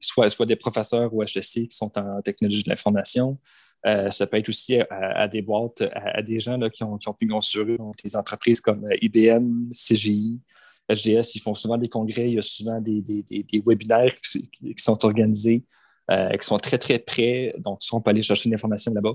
soit, 0.00 0.28
soit 0.28 0.46
des 0.46 0.56
professeurs 0.56 1.12
ou 1.12 1.22
HSC 1.22 1.68
qui 1.68 1.76
sont 1.76 1.96
en 1.98 2.22
technologie 2.22 2.62
de 2.62 2.70
l'information. 2.70 3.38
Euh, 3.86 4.10
ça 4.10 4.26
peut 4.26 4.38
être 4.38 4.48
aussi 4.48 4.78
à, 4.90 5.28
des 5.28 5.42
boîtes, 5.42 5.82
à, 5.92 6.22
des 6.22 6.38
gens 6.38 6.56
là, 6.56 6.70
qui, 6.70 6.82
ont, 6.84 6.96
qui 6.96 7.08
ont 7.08 7.14
pu 7.14 7.26
construire 7.26 7.78
des 8.02 8.16
entreprises 8.16 8.60
comme 8.60 8.84
euh, 8.86 8.96
IBM, 9.02 9.70
CGI, 9.72 10.40
SGS. 10.88 11.34
Ils 11.34 11.40
font 11.40 11.54
souvent 11.54 11.76
des 11.76 11.88
congrès, 11.88 12.28
il 12.28 12.34
y 12.34 12.38
a 12.38 12.42
souvent 12.42 12.80
des, 12.80 13.02
des, 13.02 13.62
webinaires 13.64 14.14
qui, 14.20 14.48
sont 14.78 15.04
organisés, 15.04 15.64
euh, 16.10 16.30
qui 16.36 16.46
sont 16.46 16.58
très, 16.58 16.78
très 16.78 16.98
près. 16.98 17.54
Donc, 17.58 17.80
on 17.92 18.00
peut 18.00 18.10
aller 18.10 18.22
chercher 18.22 18.48
l'information 18.50 18.92
là-bas. 18.92 19.14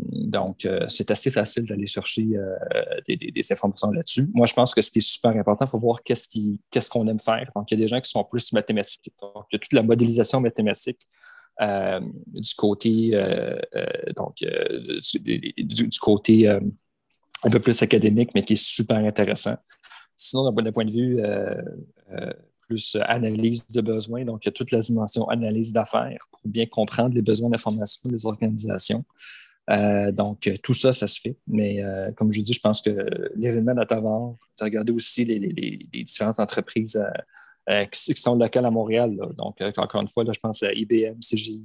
donc, 0.00 0.68
c'est 0.88 1.10
assez 1.10 1.30
facile 1.30 1.64
d'aller 1.64 1.86
chercher 1.86 2.26
des, 3.06 3.52
informations 3.52 3.90
là-dessus. 3.90 4.28
Moi, 4.34 4.46
je 4.46 4.54
pense 4.54 4.74
que 4.74 4.80
c'était 4.80 5.00
super 5.00 5.30
important. 5.30 5.64
Il 5.64 5.68
faut 5.68 5.78
voir 5.78 6.02
qu'est-ce 6.02 6.90
qu'on 6.90 7.06
aime 7.08 7.20
faire. 7.20 7.50
Donc, 7.54 7.70
il 7.70 7.78
y 7.78 7.80
a 7.80 7.84
des 7.84 7.88
gens 7.88 8.00
qui 8.00 8.10
sont 8.10 8.24
plus 8.24 8.52
mathématiques. 8.52 9.12
Donc, 9.20 9.44
il 9.50 9.54
y 9.54 9.56
a 9.56 9.58
toute 9.58 9.72
la 9.72 9.82
modélisation 9.82 10.40
mathématique 10.40 11.06
euh, 11.62 12.00
du 12.26 12.54
côté, 12.54 13.10
euh, 13.14 13.58
euh, 13.76 13.86
donc, 14.14 14.44
du, 15.14 15.88
côté 15.98 16.48
un 16.48 17.50
peu 17.50 17.60
plus 17.60 17.82
académique, 17.82 18.30
mais 18.34 18.44
qui 18.44 18.54
est 18.54 18.62
super 18.62 18.98
intéressant. 18.98 19.56
Sinon, 20.16 20.50
d'un 20.50 20.72
point 20.72 20.84
de 20.84 20.90
vue 20.90 21.20
plus 22.68 22.96
analyse 23.02 23.66
de 23.68 23.80
besoins, 23.80 24.24
donc 24.24 24.44
il 24.44 24.48
y 24.48 24.50
a 24.50 24.52
toute 24.52 24.70
la 24.70 24.80
dimension 24.80 25.28
analyse 25.28 25.72
d'affaires 25.72 26.26
pour 26.30 26.40
bien 26.50 26.66
comprendre 26.66 27.14
les 27.14 27.22
besoins 27.22 27.50
d'information 27.50 28.00
des 28.04 28.26
organisations. 28.26 29.04
donc, 30.12 30.50
tout 30.62 30.74
ça, 30.74 30.92
ça 30.92 31.06
se 31.06 31.20
fait. 31.20 31.36
Mais 31.46 31.82
comme 32.16 32.32
je 32.32 32.40
dis, 32.40 32.52
je 32.52 32.60
pense 32.60 32.82
que 32.82 33.30
l'événement 33.34 33.74
d'Atavor, 33.74 34.36
de 34.58 34.64
regarder 34.64 34.92
aussi 34.92 35.24
les, 35.24 35.38
les, 35.38 36.04
différentes 36.04 36.38
entreprises 36.38 37.00
euh, 37.68 37.84
qui, 37.86 38.14
sont 38.14 38.36
locales 38.36 38.64
à 38.64 38.70
Montréal. 38.70 39.16
Donc, 39.36 39.60
euh, 39.60 39.72
encore 39.76 40.00
une 40.00 40.06
fois, 40.06 40.22
là, 40.22 40.30
je 40.32 40.38
pense 40.38 40.62
à 40.62 40.72
IBM, 40.72 41.18
CGI, 41.18 41.64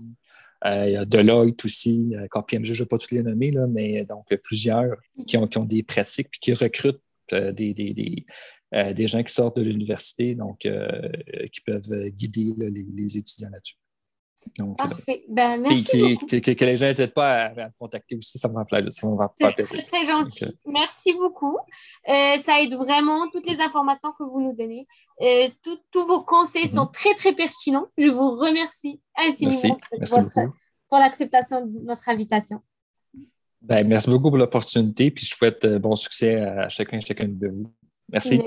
euh, 0.66 0.86
il 0.88 0.94
y 0.94 0.96
a 0.96 1.06
Deloitte 1.06 1.64
aussi, 1.64 2.16
KPMG, 2.32 2.66
je 2.66 2.74
ne 2.74 2.78
vais 2.80 2.86
pas 2.86 2.98
tous 2.98 3.14
les 3.14 3.22
nommer, 3.22 3.52
là, 3.52 3.68
mais 3.68 4.04
donc 4.06 4.26
plusieurs 4.44 4.96
qui 5.28 5.38
ont, 5.38 5.48
ont 5.58 5.64
des 5.64 5.84
pratiques 5.84 6.28
et 6.28 6.40
qui 6.40 6.54
recrutent 6.54 7.02
des, 7.32 8.26
gens 8.72 9.24
qui 9.24 9.34
sortent 9.34 9.58
de 9.58 9.64
l'université, 9.64 10.36
donc 10.36 10.60
qui 10.60 11.62
peuvent 11.62 12.10
guider 12.10 12.54
les, 12.58 13.18
étudiants 13.18 13.50
là-dessus. 13.52 13.76
Donc, 14.58 14.76
Parfait. 14.78 15.24
Ben, 15.30 15.62
merci 15.62 16.18
que, 16.18 16.66
les 16.66 16.76
gens 16.76 16.88
n'hésitent 16.88 17.14
pas 17.14 17.46
à, 17.46 17.54
me 17.54 17.72
contacter 17.78 18.16
aussi, 18.16 18.40
ça 18.40 18.48
me 18.48 18.56
va 18.56 18.66
plaisir. 18.66 19.68
C'est 19.68 19.84
très, 19.84 20.04
gentil. 20.04 20.46
merci 20.66 21.14
beaucoup. 21.14 21.58
ça 22.08 22.62
aide 22.62 22.74
vraiment 22.74 23.30
toutes 23.32 23.48
les 23.48 23.60
informations 23.60 24.12
que 24.18 24.24
vous 24.24 24.42
nous 24.42 24.56
donnez. 24.56 24.88
Euh, 25.22 25.48
tous 25.92 26.08
vos 26.08 26.24
conseils 26.24 26.68
sont 26.68 26.86
mhm. 26.86 26.92
très, 26.92 27.14
très 27.14 27.34
pertinents. 27.34 27.88
Je 27.98 28.08
vous 28.08 28.32
remercie 28.32 29.00
infiniment 29.16 29.78
pour, 30.90 31.00
l'acceptation 31.00 31.66
de 31.66 31.80
notre 31.84 32.10
invitation. 32.10 32.62
Ben, 33.62 33.88
merci 33.88 34.10
beaucoup 34.10 34.30
pour 34.30 34.38
l'opportunité, 34.38 35.12
puis 35.12 35.26
je 35.26 35.36
souhaite 35.36 35.64
euh, 35.66 35.78
bon 35.78 35.96
succès 35.96 36.38
à 36.38 36.68
chacun 36.68 36.98
et 36.98 37.02
chacune 37.02 37.38
de 37.38 37.48
vous. 37.48 37.72
Merci. 38.12 38.42